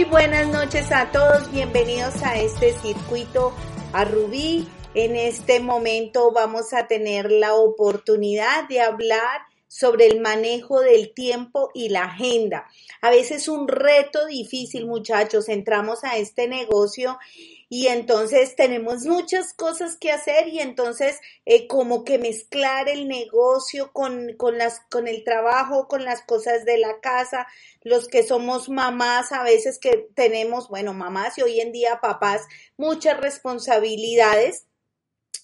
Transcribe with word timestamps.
Muy 0.00 0.08
buenas 0.08 0.48
noches 0.48 0.90
a 0.92 1.12
todos, 1.12 1.52
bienvenidos 1.52 2.22
a 2.22 2.40
este 2.40 2.72
circuito 2.72 3.52
a 3.92 4.06
Rubí. 4.06 4.66
En 4.94 5.14
este 5.14 5.60
momento 5.60 6.32
vamos 6.32 6.72
a 6.72 6.86
tener 6.86 7.30
la 7.30 7.52
oportunidad 7.52 8.66
de 8.66 8.80
hablar 8.80 9.42
sobre 9.68 10.06
el 10.06 10.22
manejo 10.22 10.80
del 10.80 11.12
tiempo 11.12 11.70
y 11.74 11.90
la 11.90 12.04
agenda. 12.04 12.66
A 13.02 13.10
veces 13.10 13.46
un 13.46 13.68
reto 13.68 14.24
difícil, 14.24 14.86
muchachos. 14.86 15.50
Entramos 15.50 16.02
a 16.02 16.16
este 16.16 16.48
negocio 16.48 17.18
y 17.72 17.86
entonces 17.86 18.56
tenemos 18.56 19.04
muchas 19.04 19.54
cosas 19.54 19.96
que 19.96 20.10
hacer 20.10 20.48
y 20.48 20.58
entonces 20.58 21.20
eh, 21.46 21.68
como 21.68 22.02
que 22.02 22.18
mezclar 22.18 22.88
el 22.88 23.06
negocio 23.06 23.92
con, 23.92 24.34
con, 24.36 24.58
las, 24.58 24.80
con 24.90 25.06
el 25.06 25.22
trabajo, 25.22 25.86
con 25.86 26.04
las 26.04 26.20
cosas 26.22 26.64
de 26.64 26.78
la 26.78 26.98
casa, 27.00 27.46
los 27.82 28.08
que 28.08 28.24
somos 28.24 28.68
mamás 28.68 29.30
a 29.30 29.44
veces 29.44 29.78
que 29.78 30.08
tenemos, 30.16 30.68
bueno, 30.68 30.94
mamás 30.94 31.38
y 31.38 31.42
hoy 31.42 31.60
en 31.60 31.70
día 31.70 32.00
papás, 32.02 32.42
muchas 32.76 33.20
responsabilidades 33.20 34.66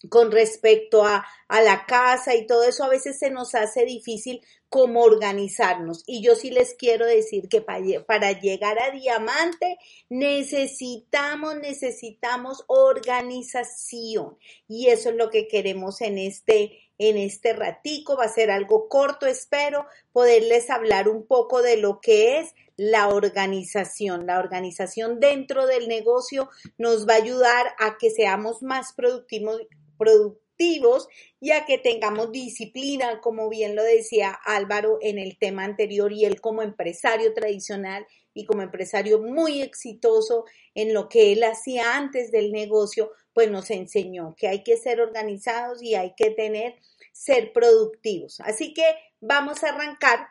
con 0.08 0.32
respecto 0.32 1.04
a, 1.04 1.26
a, 1.48 1.60
la 1.62 1.86
casa 1.86 2.34
y 2.34 2.46
todo 2.46 2.64
eso, 2.64 2.84
a 2.84 2.88
veces 2.88 3.18
se 3.18 3.30
nos 3.30 3.54
hace 3.54 3.84
difícil 3.84 4.40
cómo 4.68 5.02
organizarnos. 5.02 6.02
Y 6.06 6.22
yo 6.22 6.34
sí 6.34 6.50
les 6.50 6.74
quiero 6.74 7.06
decir 7.06 7.48
que 7.48 7.60
para, 7.60 7.80
para 8.06 8.32
llegar 8.32 8.80
a 8.80 8.90
diamante 8.90 9.78
necesitamos, 10.08 11.56
necesitamos 11.56 12.64
organización. 12.66 14.36
Y 14.68 14.88
eso 14.88 15.10
es 15.10 15.16
lo 15.16 15.30
que 15.30 15.48
queremos 15.48 16.00
en 16.00 16.18
este, 16.18 16.90
en 16.98 17.16
este 17.16 17.52
ratico. 17.52 18.16
Va 18.16 18.24
a 18.24 18.28
ser 18.28 18.50
algo 18.50 18.88
corto, 18.88 19.26
espero 19.26 19.86
poderles 20.12 20.70
hablar 20.70 21.08
un 21.08 21.26
poco 21.26 21.62
de 21.62 21.76
lo 21.76 22.00
que 22.00 22.40
es 22.40 22.54
la 22.76 23.08
organización. 23.08 24.26
La 24.26 24.38
organización 24.38 25.20
dentro 25.20 25.66
del 25.66 25.88
negocio 25.88 26.50
nos 26.76 27.08
va 27.08 27.14
a 27.14 27.22
ayudar 27.22 27.66
a 27.78 27.96
que 27.98 28.10
seamos 28.10 28.62
más 28.62 28.92
productivos, 28.92 29.62
productivos 29.96 31.08
y 31.40 31.50
a 31.50 31.64
que 31.66 31.78
tengamos 31.78 32.32
disciplina, 32.32 33.20
como 33.20 33.48
bien 33.48 33.76
lo 33.76 33.82
decía 33.82 34.38
Álvaro 34.44 34.98
en 35.02 35.18
el 35.18 35.38
tema 35.38 35.64
anterior, 35.64 36.12
y 36.12 36.24
él 36.24 36.40
como 36.40 36.62
empresario 36.62 37.34
tradicional 37.34 38.06
y 38.32 38.44
como 38.44 38.62
empresario 38.62 39.20
muy 39.20 39.62
exitoso 39.62 40.44
en 40.74 40.92
lo 40.92 41.08
que 41.08 41.32
él 41.32 41.42
hacía 41.44 41.96
antes 41.96 42.30
del 42.30 42.52
negocio, 42.52 43.10
pues 43.32 43.50
nos 43.50 43.70
enseñó 43.70 44.34
que 44.36 44.48
hay 44.48 44.62
que 44.62 44.76
ser 44.76 45.00
organizados 45.00 45.82
y 45.82 45.94
hay 45.94 46.14
que 46.16 46.30
tener, 46.30 46.76
ser 47.12 47.52
productivos. 47.52 48.40
Así 48.40 48.74
que 48.74 48.84
vamos 49.20 49.62
a 49.62 49.70
arrancar 49.70 50.28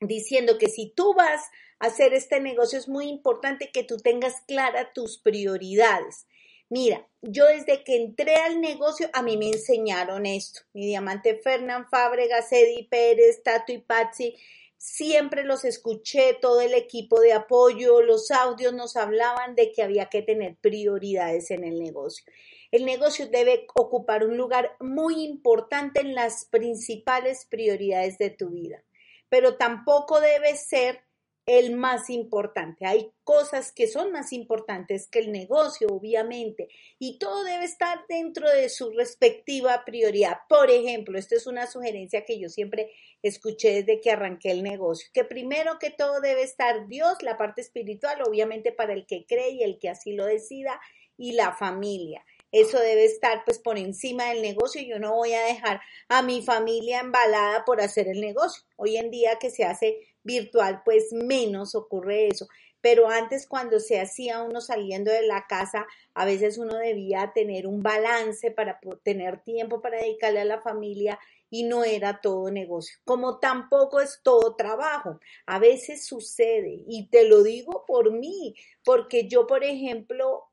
diciendo 0.00 0.58
que 0.58 0.68
si 0.68 0.92
tú 0.94 1.14
vas 1.14 1.42
a 1.80 1.86
hacer 1.86 2.14
este 2.14 2.40
negocio 2.40 2.78
es 2.78 2.88
muy 2.88 3.08
importante 3.08 3.70
que 3.72 3.84
tú 3.84 3.98
tengas 3.98 4.40
clara 4.42 4.92
tus 4.92 5.18
prioridades. 5.18 6.26
Mira, 6.70 7.08
yo 7.22 7.46
desde 7.46 7.82
que 7.82 7.96
entré 7.96 8.34
al 8.36 8.60
negocio, 8.60 9.08
a 9.14 9.22
mí 9.22 9.36
me 9.38 9.48
enseñaron 9.48 10.26
esto. 10.26 10.60
Mi 10.74 10.86
diamante 10.86 11.38
Fernán 11.38 11.88
Fábregas, 11.88 12.52
Eddie 12.52 12.86
Pérez, 12.90 13.42
Tato 13.42 13.72
y 13.72 13.78
Patsy, 13.78 14.36
siempre 14.76 15.44
los 15.44 15.64
escuché, 15.64 16.34
todo 16.40 16.60
el 16.60 16.74
equipo 16.74 17.20
de 17.20 17.32
apoyo, 17.32 18.02
los 18.02 18.30
audios 18.30 18.74
nos 18.74 18.96
hablaban 18.96 19.54
de 19.54 19.72
que 19.72 19.82
había 19.82 20.10
que 20.10 20.22
tener 20.22 20.56
prioridades 20.56 21.50
en 21.50 21.64
el 21.64 21.78
negocio. 21.78 22.24
El 22.70 22.84
negocio 22.84 23.26
debe 23.28 23.66
ocupar 23.74 24.24
un 24.24 24.36
lugar 24.36 24.76
muy 24.78 25.24
importante 25.24 26.00
en 26.00 26.14
las 26.14 26.44
principales 26.44 27.46
prioridades 27.46 28.18
de 28.18 28.28
tu 28.28 28.50
vida, 28.50 28.84
pero 29.30 29.56
tampoco 29.56 30.20
debe 30.20 30.54
ser 30.54 31.07
el 31.48 31.74
más 31.74 32.10
importante. 32.10 32.84
Hay 32.84 33.10
cosas 33.24 33.72
que 33.72 33.88
son 33.88 34.12
más 34.12 34.34
importantes 34.34 35.08
que 35.08 35.18
el 35.18 35.32
negocio, 35.32 35.88
obviamente, 35.88 36.68
y 36.98 37.18
todo 37.18 37.42
debe 37.42 37.64
estar 37.64 38.04
dentro 38.06 38.50
de 38.50 38.68
su 38.68 38.90
respectiva 38.90 39.82
prioridad. 39.86 40.40
Por 40.46 40.70
ejemplo, 40.70 41.18
esta 41.18 41.36
es 41.36 41.46
una 41.46 41.66
sugerencia 41.66 42.26
que 42.26 42.38
yo 42.38 42.50
siempre 42.50 42.92
escuché 43.22 43.82
desde 43.82 44.00
que 44.02 44.10
arranqué 44.10 44.50
el 44.50 44.62
negocio, 44.62 45.08
que 45.14 45.24
primero 45.24 45.78
que 45.78 45.90
todo 45.90 46.20
debe 46.20 46.42
estar 46.42 46.86
Dios, 46.86 47.22
la 47.22 47.38
parte 47.38 47.62
espiritual, 47.62 48.20
obviamente 48.28 48.70
para 48.70 48.92
el 48.92 49.06
que 49.06 49.24
cree 49.24 49.52
y 49.52 49.62
el 49.62 49.78
que 49.78 49.88
así 49.88 50.12
lo 50.12 50.26
decida, 50.26 50.78
y 51.16 51.32
la 51.32 51.52
familia. 51.52 52.24
Eso 52.52 52.78
debe 52.78 53.04
estar 53.04 53.42
pues 53.44 53.58
por 53.58 53.78
encima 53.78 54.28
del 54.28 54.42
negocio. 54.42 54.82
Yo 54.82 54.98
no 54.98 55.14
voy 55.14 55.32
a 55.32 55.44
dejar 55.44 55.80
a 56.08 56.22
mi 56.22 56.42
familia 56.42 57.00
embalada 57.00 57.64
por 57.64 57.80
hacer 57.80 58.08
el 58.08 58.20
negocio. 58.20 58.62
Hoy 58.76 58.96
en 58.96 59.10
día 59.10 59.38
que 59.38 59.50
se 59.50 59.64
hace 59.64 59.98
virtual, 60.28 60.82
pues 60.84 61.12
menos 61.12 61.74
ocurre 61.74 62.28
eso. 62.28 62.46
Pero 62.80 63.08
antes 63.08 63.46
cuando 63.46 63.80
se 63.80 64.00
hacía 64.00 64.42
uno 64.42 64.60
saliendo 64.60 65.10
de 65.10 65.26
la 65.26 65.46
casa, 65.48 65.86
a 66.14 66.24
veces 66.24 66.58
uno 66.58 66.76
debía 66.76 67.32
tener 67.34 67.66
un 67.66 67.82
balance 67.82 68.50
para 68.52 68.78
tener 69.02 69.42
tiempo 69.42 69.80
para 69.80 69.98
dedicarle 69.98 70.40
a 70.40 70.44
la 70.44 70.60
familia 70.60 71.18
y 71.50 71.64
no 71.64 71.82
era 71.82 72.20
todo 72.20 72.50
negocio, 72.50 72.98
como 73.04 73.38
tampoco 73.38 74.00
es 74.00 74.20
todo 74.22 74.54
trabajo. 74.54 75.18
A 75.46 75.58
veces 75.58 76.06
sucede 76.06 76.84
y 76.86 77.08
te 77.08 77.26
lo 77.26 77.42
digo 77.42 77.84
por 77.86 78.12
mí, 78.12 78.54
porque 78.84 79.26
yo, 79.28 79.46
por 79.46 79.64
ejemplo, 79.64 80.47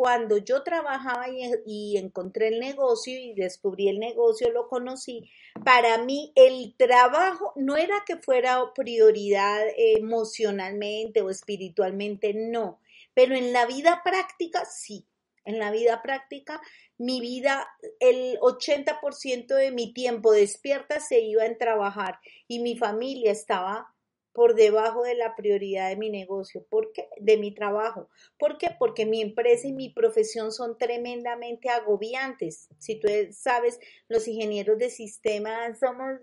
cuando 0.00 0.38
yo 0.38 0.62
trabajaba 0.62 1.26
y, 1.28 1.98
encontré 1.98 2.48
el 2.48 2.58
negocio 2.58 3.20
y 3.20 3.34
descubrí 3.34 3.90
el 3.90 3.98
negocio, 3.98 4.50
lo 4.50 4.66
conocí, 4.66 5.30
para 5.62 5.98
mí 5.98 6.32
el 6.36 6.74
trabajo 6.78 7.52
no 7.54 7.76
era 7.76 7.96
que 8.06 8.16
fuera 8.16 8.72
prioridad 8.74 9.60
emocionalmente 9.76 11.20
o 11.20 11.28
espiritualmente, 11.28 12.32
no, 12.32 12.80
pero 13.12 13.34
en 13.34 13.52
la 13.52 13.66
vida 13.66 14.00
práctica 14.02 14.64
sí. 14.64 15.04
En 15.44 15.58
la 15.58 15.70
vida 15.70 16.00
práctica, 16.00 16.62
mi 16.96 17.20
vida, 17.20 17.68
el 17.98 18.38
80% 18.40 19.54
de 19.54 19.70
mi 19.70 19.92
tiempo 19.92 20.32
despierta 20.32 21.00
se 21.00 21.20
iba 21.20 21.44
en 21.44 21.58
trabajar 21.58 22.20
y 22.48 22.60
mi 22.60 22.74
familia 22.78 23.32
estaba 23.32 23.92
por 24.32 24.54
debajo 24.54 25.02
de 25.02 25.14
la 25.14 25.34
prioridad 25.34 25.88
de 25.88 25.96
mi 25.96 26.10
negocio. 26.10 26.64
¿Por 26.70 26.92
qué? 26.92 27.08
De 27.18 27.36
mi 27.36 27.52
trabajo. 27.52 28.08
¿Por 28.38 28.58
qué? 28.58 28.68
Porque 28.78 29.06
mi 29.06 29.20
empresa 29.20 29.66
y 29.66 29.72
mi 29.72 29.88
profesión 29.90 30.52
son 30.52 30.78
tremendamente 30.78 31.68
agobiantes. 31.68 32.68
Si 32.78 33.00
tú 33.00 33.08
sabes, 33.32 33.80
los 34.08 34.28
ingenieros 34.28 34.78
de 34.78 34.90
sistemas 34.90 35.78
somos, 35.80 36.20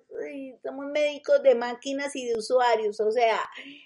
somos 0.63 0.85
médicos 0.87 1.43
de 1.43 1.55
máquinas 1.55 2.15
y 2.15 2.25
de 2.25 2.37
usuarios. 2.37 2.99
O 2.99 3.11
sea, 3.11 3.39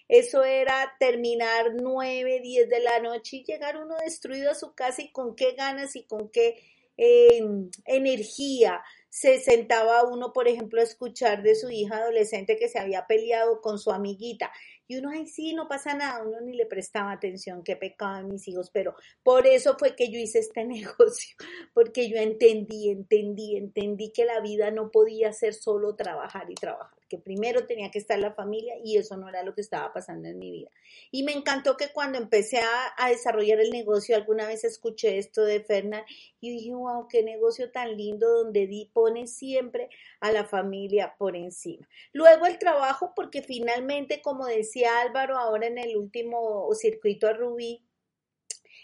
eso 0.07 0.43
era 0.43 0.93
terminar 0.99 1.73
nueve, 1.73 2.39
diez 2.41 2.69
de 2.69 2.79
la 2.79 2.99
noche 2.99 3.37
y 3.37 3.43
llegar 3.43 3.77
uno 3.77 3.95
destruido 4.03 4.51
a 4.51 4.55
su 4.55 4.73
casa 4.73 5.01
y 5.01 5.11
con 5.11 5.35
qué 5.35 5.53
ganas 5.53 5.95
y 5.95 6.05
con 6.05 6.29
qué 6.29 6.55
eh, 6.97 7.41
energía 7.85 8.83
se 9.11 9.39
sentaba 9.39 10.05
uno, 10.05 10.31
por 10.31 10.47
ejemplo, 10.47 10.79
a 10.79 10.85
escuchar 10.85 11.43
de 11.43 11.53
su 11.55 11.69
hija 11.69 11.97
adolescente 11.97 12.55
que 12.55 12.69
se 12.69 12.79
había 12.79 13.07
peleado 13.07 13.59
con 13.59 13.77
su 13.77 13.91
amiguita. 13.91 14.53
Y 14.87 14.97
uno, 14.97 15.09
ay, 15.09 15.27
sí, 15.27 15.53
no 15.53 15.67
pasa 15.67 15.93
nada, 15.93 16.23
uno 16.23 16.39
ni 16.39 16.53
le 16.53 16.65
prestaba 16.65 17.11
atención, 17.11 17.61
qué 17.61 17.75
pecado 17.75 18.17
de 18.17 18.23
mis 18.23 18.47
hijos, 18.47 18.71
pero 18.71 18.95
por 19.21 19.47
eso 19.47 19.75
fue 19.77 19.97
que 19.97 20.09
yo 20.09 20.17
hice 20.17 20.39
este 20.39 20.63
negocio, 20.65 21.35
porque 21.73 22.09
yo 22.09 22.17
entendí, 22.17 22.89
entendí, 22.89 23.57
entendí 23.57 24.13
que 24.13 24.23
la 24.23 24.39
vida 24.39 24.71
no 24.71 24.91
podía 24.91 25.33
ser 25.33 25.53
solo 25.55 25.93
trabajar 25.95 26.49
y 26.49 26.55
trabajar 26.55 27.00
que 27.11 27.17
primero 27.17 27.67
tenía 27.67 27.91
que 27.91 27.99
estar 27.99 28.17
la 28.17 28.33
familia 28.33 28.75
y 28.81 28.95
eso 28.95 29.17
no 29.17 29.27
era 29.27 29.43
lo 29.43 29.53
que 29.53 29.59
estaba 29.59 29.91
pasando 29.91 30.29
en 30.29 30.39
mi 30.39 30.49
vida. 30.49 30.69
Y 31.11 31.23
me 31.23 31.33
encantó 31.33 31.75
que 31.75 31.89
cuando 31.89 32.17
empecé 32.17 32.59
a, 32.59 33.09
desarrollar 33.09 33.59
el 33.59 33.71
negocio, 33.71 34.15
alguna 34.15 34.47
vez 34.47 34.63
escuché 34.63 35.17
esto 35.17 35.43
de 35.43 35.59
Fernán 35.59 36.05
y 36.39 36.51
dije, 36.51 36.73
wow, 36.73 37.09
qué 37.09 37.21
negocio 37.21 37.69
tan 37.69 37.97
lindo 37.97 38.29
donde 38.29 38.65
di, 38.65 38.89
pone 38.93 39.27
siempre 39.27 39.89
a 40.21 40.31
la 40.31 40.45
familia 40.45 41.15
por 41.17 41.35
encima. 41.35 41.85
Luego 42.13 42.45
el 42.45 42.57
trabajo, 42.57 43.11
porque 43.13 43.41
finalmente, 43.41 44.21
como 44.21 44.45
decía 44.45 45.01
Álvaro 45.01 45.37
ahora 45.37 45.67
en 45.67 45.79
el 45.79 45.97
último 45.97 46.69
circuito 46.73 47.27
a 47.27 47.33
Rubí, 47.33 47.83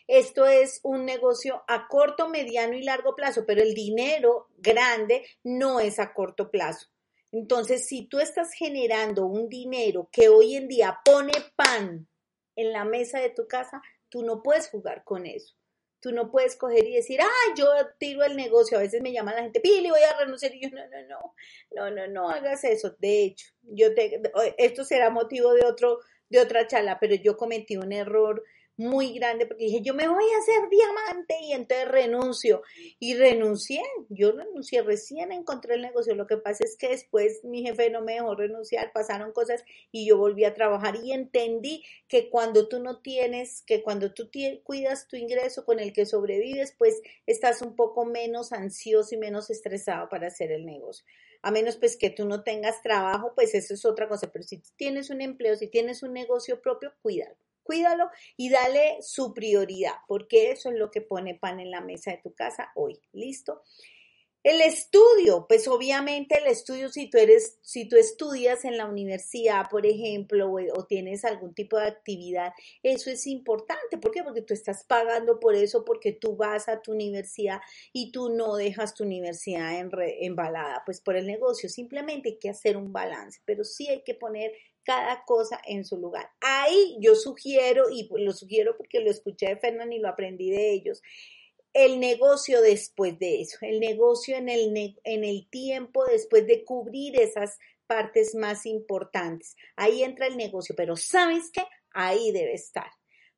esto 0.08 0.48
es 0.48 0.82
un 0.84 1.06
negocio 1.06 1.64
a 1.70 1.88
corto, 1.88 2.28
mediano 2.28 2.74
y 2.74 2.84
largo 2.84 3.16
plazo, 3.16 3.46
pero 3.48 3.62
el 3.62 3.74
dinero 3.74 4.50
grande 4.58 5.26
no 5.44 5.80
es 5.80 6.00
a 6.00 6.14
corto 6.14 6.52
plazo. 6.52 6.90
Entonces, 7.38 7.88
si 7.88 8.08
tú 8.08 8.20
estás 8.20 8.52
generando 8.54 9.28
un 9.28 9.48
dinero 9.48 10.10
que 10.12 10.28
hoy 10.28 10.56
en 10.56 10.68
día 10.68 11.00
pone 11.06 11.34
pan 11.56 12.08
en 12.56 12.74
la 12.74 12.84
mesa 12.84 13.20
de 13.20 13.30
tu 13.30 13.48
casa, 13.48 13.80
tú 14.10 14.24
no 14.24 14.42
puedes 14.42 14.70
jugar 14.70 15.04
con 15.04 15.28
eso. 15.28 15.56
Tú 16.00 16.12
no 16.12 16.32
puedes 16.32 16.56
coger 16.56 16.84
y 16.88 16.96
decir, 16.96 17.22
ah, 17.22 17.54
yo 17.56 17.68
tiro 18.00 18.24
el 18.24 18.36
negocio. 18.36 18.78
A 18.78 18.82
veces 18.82 19.04
me 19.04 19.12
llama 19.12 19.36
la 19.36 19.44
gente, 19.44 19.60
Pili, 19.60 19.92
voy 19.92 20.02
a 20.02 20.18
renunciar. 20.18 20.56
Y 20.56 20.62
yo, 20.62 20.70
no, 20.70 20.82
no, 20.88 21.08
no, 21.08 21.90
no, 21.90 21.96
no, 21.96 22.08
no 22.08 22.30
hagas 22.30 22.64
eso. 22.64 22.96
De 22.98 23.24
hecho, 23.24 23.48
yo 23.62 23.94
te, 23.94 24.20
esto 24.58 24.84
será 24.84 25.12
motivo 25.12 25.54
de 25.54 25.66
otro, 25.66 26.00
de 26.30 26.40
otra 26.40 26.66
charla, 26.66 26.98
pero 27.00 27.14
yo 27.14 27.38
cometí 27.38 27.78
un 27.78 27.94
error 27.94 28.44
muy 28.78 29.14
grande 29.14 29.48
porque 29.48 29.66
dije, 29.66 29.82
yo 29.82 29.96
me 29.96 30.08
voy 30.08 30.24
a 30.24 30.38
hacer 30.38 30.70
diamante 30.70 31.36
y 31.42 31.54
entonces 31.54 31.88
renuncio. 31.88 32.62
Y 33.00 33.16
renuncié, 33.16 33.82
yo 34.10 34.32
renuncié, 34.32 34.84
recién 34.84 35.32
encontré 35.32 35.76
el 35.76 35.82
negocio. 35.82 36.16
Lo 36.16 36.28
que 36.28 36.38
pasa 36.38 36.64
es 36.64 36.78
que 36.78 36.90
después 36.90 37.44
mi 37.44 37.64
jefe 37.64 37.90
no 37.90 38.02
me 38.02 38.14
dejó 38.14 38.36
renunciar, 38.36 38.92
pasaron 38.94 39.32
cosas 39.32 39.66
y 39.92 40.08
yo 40.08 40.18
volví 40.18 40.46
a 40.46 40.54
trabajar 40.54 40.98
y 41.04 41.12
entendí 41.12 41.84
que 42.08 42.30
cuando 42.30 42.68
tú 42.68 42.80
no 42.80 43.02
tienes, 43.02 43.64
que 43.66 43.82
cuando 43.82 44.14
tú 44.14 44.30
cuidas 44.64 45.08
tu 45.08 45.16
ingreso 45.16 45.66
con 45.66 45.80
el 45.80 45.92
que 45.92 46.06
sobrevives, 46.06 46.76
pues 46.78 47.02
estás 47.26 47.62
un 47.62 47.76
poco 47.76 48.06
menos 48.06 48.52
ansioso 48.52 49.16
y 49.16 49.18
menos 49.18 49.50
estresado 49.50 50.08
para 50.10 50.28
hacer 50.28 50.52
el 50.52 50.66
negocio 50.66 51.06
a 51.44 51.52
menos 51.52 51.78
pues 51.78 51.98
que 51.98 52.10
tú 52.10 52.28
no 52.28 52.44
tengas 52.44 52.82
trabajo, 52.82 53.34
pues 53.36 53.54
eso 53.54 53.76
es 53.76 53.86
otra 53.86 54.10
cosa, 54.10 54.32
pero 54.32 54.44
si 54.44 54.62
tienes 54.76 55.12
un 55.12 55.22
empleo, 55.22 55.56
si 55.56 55.68
tienes 55.68 56.02
un 56.02 56.12
negocio 56.12 56.62
propio, 56.62 56.92
cuídalo 57.02 57.38
cuídalo 57.68 58.10
y 58.36 58.50
dale 58.50 58.98
su 59.02 59.34
prioridad, 59.34 59.94
porque 60.08 60.50
eso 60.50 60.70
es 60.70 60.76
lo 60.78 60.90
que 60.90 61.02
pone 61.02 61.36
pan 61.36 61.60
en 61.60 61.70
la 61.70 61.82
mesa 61.82 62.12
de 62.12 62.18
tu 62.18 62.34
casa 62.34 62.72
hoy. 62.74 63.00
¿Listo? 63.12 63.62
El 64.48 64.62
estudio, 64.62 65.46
pues 65.46 65.68
obviamente 65.68 66.38
el 66.38 66.48
estudio, 66.48 66.88
si 66.88 67.10
tú 67.10 67.18
eres, 67.18 67.60
si 67.64 67.86
tú 67.90 67.98
estudias 67.98 68.64
en 68.64 68.78
la 68.78 68.86
universidad, 68.86 69.70
por 69.70 69.86
ejemplo, 69.86 70.50
o, 70.50 70.86
tienes 70.86 71.26
algún 71.26 71.54
tipo 71.54 71.78
de 71.78 71.88
actividad, 71.88 72.54
eso 72.82 73.10
es 73.10 73.28
importante. 73.28 73.98
¿Por 73.98 74.12
qué? 74.12 74.24
Porque 74.24 74.44
tú 74.44 74.54
estás 74.54 74.86
pagando 74.86 75.42
por 75.42 75.54
eso, 75.54 75.84
porque 75.84 76.14
tú 76.14 76.38
vas 76.38 76.70
a 76.70 76.82
tu 76.82 76.94
universidad 76.94 77.60
y 77.92 78.14
tú 78.14 78.30
no 78.30 78.56
dejas 78.56 78.94
tu 78.94 79.04
universidad 79.04 79.80
en 79.80 79.92
embalada, 80.22 80.82
pues 80.86 81.02
por 81.02 81.18
el 81.18 81.28
negocio. 81.28 81.68
Simplemente 81.68 82.30
hay 82.30 82.40
que 82.40 82.50
hacer 82.50 82.78
un 82.78 82.94
balance, 82.94 83.42
pero 83.44 83.66
sí 83.66 83.90
hay 83.90 84.02
que 84.04 84.16
poner 84.16 84.54
cada 84.88 85.26
cosa 85.26 85.60
en 85.66 85.84
su 85.84 85.98
lugar. 85.98 86.32
Ahí 86.40 86.96
yo 87.02 87.14
sugiero, 87.14 87.90
y 87.92 88.08
lo 88.10 88.32
sugiero 88.32 88.78
porque 88.78 89.02
lo 89.02 89.12
escuché 89.12 89.48
de 89.48 89.58
Fernán 89.58 89.92
y 89.92 90.00
lo 90.00 90.08
aprendí 90.08 90.50
de 90.50 90.72
ellos, 90.72 91.02
el 91.74 92.00
negocio 92.00 92.62
después 92.62 93.20
de 93.20 93.42
eso, 93.42 93.58
el 93.64 93.82
negocio 93.82 94.38
en 94.38 94.48
el, 94.48 94.96
en 95.04 95.24
el 95.26 95.50
tiempo 95.50 96.06
después 96.06 96.48
de 96.48 96.64
cubrir 96.64 97.20
esas 97.20 97.58
partes 97.86 98.34
más 98.34 98.66
importantes. 98.66 99.58
Ahí 99.76 100.04
entra 100.04 100.26
el 100.26 100.38
negocio, 100.38 100.74
pero 100.74 100.96
¿sabes 100.96 101.52
qué? 101.52 101.64
Ahí 101.92 102.32
debe 102.32 102.54
estar 102.54 102.90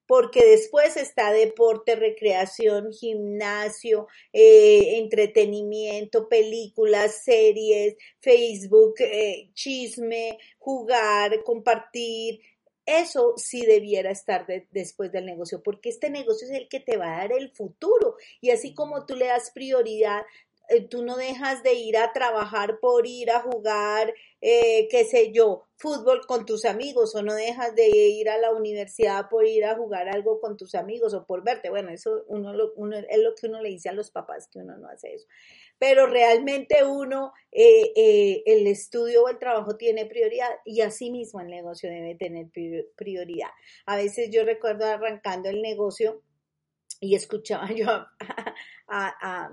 porque 0.10 0.44
después 0.44 0.98
está 0.98 1.32
deporte, 1.32 1.96
recreación, 1.96 2.92
gimnasio, 2.92 4.08
eh, 4.34 4.98
entretenimiento, 4.98 6.28
películas, 6.28 7.24
series, 7.24 7.96
Facebook, 8.20 8.96
eh, 9.02 9.52
chisme, 9.54 10.40
jugar, 10.58 11.44
compartir. 11.44 12.40
Eso 12.88 13.36
sí 13.38 13.62
debiera 13.68 14.10
estar 14.10 14.48
después 14.72 15.12
del 15.12 15.28
negocio, 15.28 15.62
porque 15.62 15.90
este 15.90 16.10
negocio 16.10 16.48
es 16.48 16.56
el 16.56 16.68
que 16.68 16.80
te 16.80 16.98
va 16.98 17.14
a 17.14 17.20
dar 17.20 17.34
el 17.34 17.52
futuro. 17.52 18.16
Y 18.42 18.50
así 18.50 18.74
como 18.74 19.06
tú 19.06 19.16
le 19.16 19.28
das 19.28 19.52
prioridad 19.54 20.24
eh, 20.70 20.88
tú 20.88 21.04
no 21.04 21.18
dejas 21.18 21.64
de 21.64 21.74
ir 21.74 21.98
a 21.98 22.14
trabajar 22.14 22.80
por 22.80 23.08
ir 23.08 23.32
a 23.32 23.42
jugar, 23.42 24.14
eh, 24.40 24.88
qué 24.90 25.04
sé 25.04 25.32
yo, 25.32 25.64
fútbol 25.78 26.22
con 26.28 26.46
tus 26.46 26.64
amigos 26.66 27.16
o 27.16 27.24
no 27.24 27.34
dejas 27.34 27.74
de 27.74 27.88
ir 27.90 28.30
a 28.30 28.38
la 28.38 28.52
universidad 28.52 29.30
por 29.30 29.48
ir 29.48 29.66
a 29.66 29.76
jugar 29.76 30.08
algo 30.10 30.40
con 30.40 30.58
tus 30.58 30.76
amigos 30.76 31.16
o 31.16 31.26
por 31.26 31.44
verte. 31.44 31.72
Bueno, 31.72 31.90
eso 31.90 32.24
uno, 32.28 32.54
uno 32.76 32.98
es 32.98 33.18
lo 33.18 33.34
que 33.34 33.48
uno 33.48 33.62
le 33.62 33.70
dice 33.70 33.90
a 33.90 33.94
los 33.94 34.12
papás, 34.12 34.48
que 34.48 34.60
uno 34.60 34.78
no 34.78 34.90
hace 34.90 35.16
eso. 35.16 35.28
Pero 35.80 36.06
realmente 36.06 36.84
uno, 36.86 37.34
eh, 37.52 38.44
el 38.46 38.68
estudio 38.68 39.24
o 39.24 39.30
el 39.30 39.40
trabajo 39.40 39.76
tiene 39.76 40.06
prioridad 40.06 40.50
y 40.66 40.82
así 40.82 41.10
mismo 41.10 41.42
el 41.42 41.48
negocio 41.48 41.90
debe 41.90 42.14
tener 42.14 42.48
prioridad. 42.96 43.50
A 43.88 43.96
veces 43.96 44.30
yo 44.32 44.44
recuerdo 44.44 44.86
arrancando 44.86 45.50
el 45.50 45.64
negocio 45.64 46.22
y 47.00 47.16
escuchaba 47.16 47.70
yo 47.74 47.88
a 48.88 49.50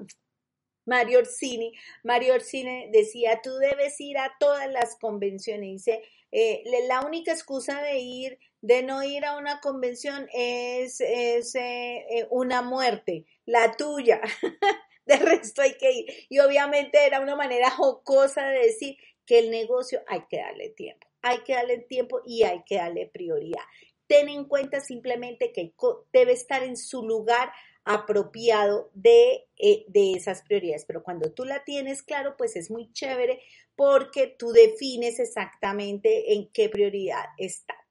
Mario 0.86 1.18
Orsini. 1.18 1.74
Mario 2.02 2.34
Orsini 2.34 2.90
decía, 2.90 3.40
tú 3.42 3.54
debes 3.56 4.00
ir 4.00 4.18
a 4.18 4.32
todas 4.40 4.70
las 4.70 4.96
convenciones. 4.96 5.84
Dice, 5.84 6.02
eh, 6.32 6.64
la 6.88 7.02
única 7.02 7.32
excusa 7.32 7.82
de 7.82 7.98
ir, 7.98 8.38
de 8.62 8.82
no 8.82 9.02
ir 9.02 9.24
a 9.24 9.36
una 9.36 9.60
convención 9.60 10.28
es, 10.32 11.00
es 11.00 11.54
eh, 11.54 12.06
eh, 12.10 12.26
una 12.30 12.62
muerte, 12.62 13.26
la 13.44 13.76
tuya. 13.76 14.20
de 15.06 15.16
resto 15.16 15.62
hay 15.62 15.74
que 15.74 15.92
ir. 15.92 16.06
Y 16.28 16.40
obviamente 16.40 17.06
era 17.06 17.20
una 17.20 17.36
manera 17.36 17.70
jocosa 17.70 18.48
de 18.48 18.58
decir 18.58 18.96
que 19.24 19.38
el 19.38 19.50
negocio 19.50 20.02
hay 20.06 20.22
que 20.28 20.38
darle 20.38 20.70
tiempo. 20.70 21.06
Hay 21.22 21.38
que 21.38 21.54
darle 21.54 21.78
tiempo 21.78 22.22
y 22.24 22.42
hay 22.42 22.62
que 22.64 22.76
darle 22.76 23.06
prioridad. 23.06 23.62
Ten 24.06 24.28
en 24.28 24.44
cuenta 24.44 24.80
simplemente 24.80 25.52
que 25.52 25.72
debe 26.12 26.32
estar 26.32 26.62
en 26.62 26.76
su 26.76 27.02
lugar 27.02 27.50
apropiado 27.86 28.90
de, 28.94 29.48
eh, 29.56 29.84
de 29.86 30.12
esas 30.12 30.42
prioridades. 30.42 30.84
Pero 30.84 31.02
cuando 31.02 31.32
tú 31.32 31.44
la 31.44 31.64
tienes 31.64 32.02
claro, 32.02 32.36
pues 32.36 32.56
es 32.56 32.70
muy 32.70 32.92
chévere 32.92 33.40
porque 33.76 34.26
tú 34.26 34.50
defines 34.52 35.20
exactamente 35.20 36.34
en 36.34 36.50
qué 36.52 36.68
prioridad 36.68 37.24
está. 37.38 37.85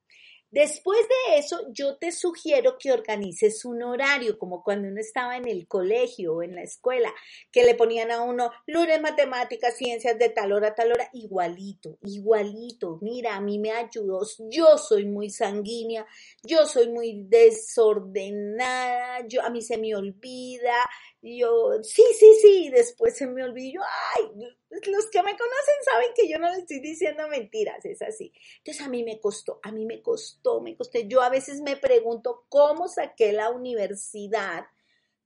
Después 0.55 1.01
de 1.01 1.37
eso, 1.37 1.67
yo 1.73 1.97
te 1.97 2.13
sugiero 2.13 2.77
que 2.79 2.93
organices 2.93 3.65
un 3.65 3.83
horario, 3.83 4.39
como 4.39 4.63
cuando 4.63 4.87
uno 4.87 5.01
estaba 5.01 5.35
en 5.35 5.49
el 5.49 5.67
colegio 5.67 6.35
o 6.35 6.43
en 6.43 6.55
la 6.55 6.61
escuela, 6.61 7.13
que 7.51 7.65
le 7.65 7.75
ponían 7.75 8.09
a 8.09 8.21
uno 8.21 8.51
lunes 8.65 9.01
matemáticas, 9.01 9.75
ciencias 9.75 10.17
de 10.17 10.29
tal 10.29 10.53
hora, 10.53 10.73
tal 10.73 10.93
hora, 10.93 11.09
igualito, 11.11 11.97
igualito. 12.03 12.99
Mira, 13.01 13.35
a 13.35 13.41
mí 13.41 13.59
me 13.59 13.71
ayudó, 13.71 14.21
yo 14.49 14.77
soy 14.77 15.05
muy 15.05 15.29
sanguínea, 15.29 16.07
yo 16.41 16.65
soy 16.65 16.87
muy 16.87 17.25
desordenada, 17.27 19.27
yo 19.27 19.41
a 19.41 19.49
mí 19.49 19.61
se 19.61 19.77
me 19.77 19.93
olvida, 19.93 20.77
yo, 21.21 21.83
sí, 21.83 22.03
sí, 22.17 22.33
sí, 22.41 22.69
después 22.69 23.17
se 23.17 23.27
me 23.27 23.43
olvidó, 23.43 23.81
ay, 24.15 24.55
los 24.88 25.07
que 25.07 25.24
me 25.24 25.38
conocen 25.38 25.75
saben 25.83 26.10
que 26.16 26.27
yo 26.27 26.39
no 26.39 26.50
le 26.51 26.60
estoy 26.60 26.80
diciendo 26.80 27.27
mentiras, 27.27 27.83
es 27.86 28.01
así. 28.01 28.33
Entonces 28.57 28.86
a 28.86 28.89
mí 28.89 29.04
me 29.04 29.19
costó, 29.19 29.60
a 29.63 29.72
mí 29.72 29.86
me 29.86 30.01
costó, 30.01 30.62
me 30.62 30.75
costó. 30.75 31.00
Yo 31.00 31.22
a 31.22 31.29
veces 31.29 31.62
me 31.62 31.77
pregunto 31.77 32.46
cómo 32.50 32.88
saqué 32.88 33.32
la 33.32 33.50
universidad 33.50 34.65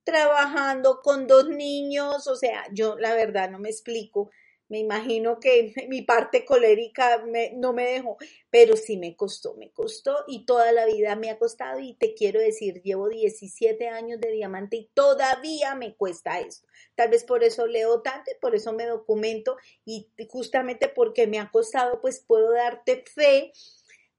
trabajando 0.04 1.00
con 1.02 1.26
dos 1.26 1.48
niños, 1.48 2.26
o 2.26 2.36
sea, 2.36 2.64
yo 2.72 2.96
la 2.98 3.14
verdad 3.14 3.50
no 3.50 3.58
me 3.58 3.68
explico 3.68 4.30
me 4.70 4.78
imagino 4.78 5.38
que 5.40 5.74
mi 5.88 6.02
parte 6.02 6.46
colérica 6.46 7.22
no 7.56 7.72
me 7.74 7.84
dejó, 7.84 8.16
pero 8.50 8.76
sí 8.76 8.96
me 8.96 9.16
costó, 9.16 9.54
me 9.56 9.70
costó 9.72 10.24
y 10.26 10.46
toda 10.46 10.72
la 10.72 10.86
vida 10.86 11.16
me 11.16 11.28
ha 11.28 11.38
costado 11.38 11.80
y 11.80 11.94
te 11.94 12.14
quiero 12.14 12.40
decir, 12.40 12.80
llevo 12.82 13.08
17 13.08 13.88
años 13.88 14.20
de 14.20 14.30
diamante 14.30 14.76
y 14.76 14.90
todavía 14.94 15.74
me 15.74 15.94
cuesta 15.94 16.40
esto. 16.40 16.66
Tal 16.94 17.10
vez 17.10 17.24
por 17.24 17.44
eso 17.44 17.66
leo 17.66 18.00
tanto 18.00 18.30
y 18.30 18.40
por 18.40 18.54
eso 18.54 18.72
me 18.72 18.86
documento 18.86 19.56
y 19.84 20.08
justamente 20.28 20.88
porque 20.88 21.26
me 21.26 21.38
ha 21.38 21.50
costado, 21.50 22.00
pues 22.00 22.20
puedo 22.20 22.52
darte 22.52 23.04
fe 23.06 23.52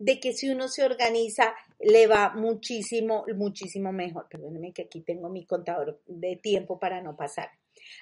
de 0.02 0.20
que 0.20 0.34
si 0.34 0.50
uno 0.50 0.68
se 0.68 0.84
organiza 0.84 1.54
le 1.80 2.08
va 2.08 2.34
muchísimo, 2.34 3.24
muchísimo 3.36 3.92
mejor. 3.92 4.28
Perdóneme 4.30 4.74
que 4.74 4.84
aquí 4.84 5.02
tengo 5.02 5.30
mi 5.30 5.46
contador 5.46 6.02
de 6.08 6.38
tiempo 6.38 6.80
para 6.80 7.02
no 7.02 7.16
pasar. 7.16 7.50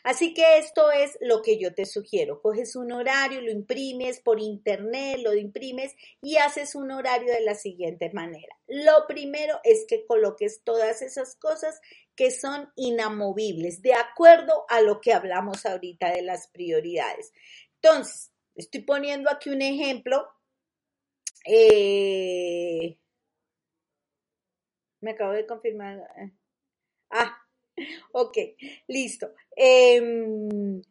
Así 0.03 0.33
que 0.33 0.57
esto 0.57 0.91
es 0.91 1.17
lo 1.19 1.41
que 1.41 1.59
yo 1.59 1.73
te 1.73 1.85
sugiero. 1.85 2.41
Coges 2.41 2.77
un 2.77 2.93
horario, 2.93 3.41
lo 3.41 3.51
imprimes 3.51 4.21
por 4.21 4.39
internet, 4.39 5.19
lo 5.21 5.35
imprimes 5.35 5.93
y 6.21 6.37
haces 6.37 6.73
un 6.73 6.91
horario 6.91 7.33
de 7.33 7.41
la 7.41 7.55
siguiente 7.55 8.09
manera. 8.13 8.55
Lo 8.67 9.05
primero 9.07 9.59
es 9.63 9.85
que 9.87 10.05
coloques 10.05 10.61
todas 10.63 11.01
esas 11.01 11.35
cosas 11.35 11.81
que 12.15 12.31
son 12.31 12.69
inamovibles, 12.75 13.81
de 13.81 13.93
acuerdo 13.93 14.65
a 14.69 14.81
lo 14.81 15.01
que 15.01 15.13
hablamos 15.13 15.65
ahorita 15.65 16.11
de 16.11 16.21
las 16.21 16.47
prioridades. 16.47 17.33
Entonces, 17.81 18.31
estoy 18.55 18.81
poniendo 18.81 19.29
aquí 19.29 19.49
un 19.49 19.61
ejemplo. 19.61 20.27
Eh, 21.45 22.97
me 25.01 25.11
acabo 25.11 25.33
de 25.33 25.45
confirmar. 25.45 25.97
Eh, 26.17 26.31
ah, 27.11 27.37
ok, 28.13 28.37
listo. 28.87 29.33
Em, 29.55 30.81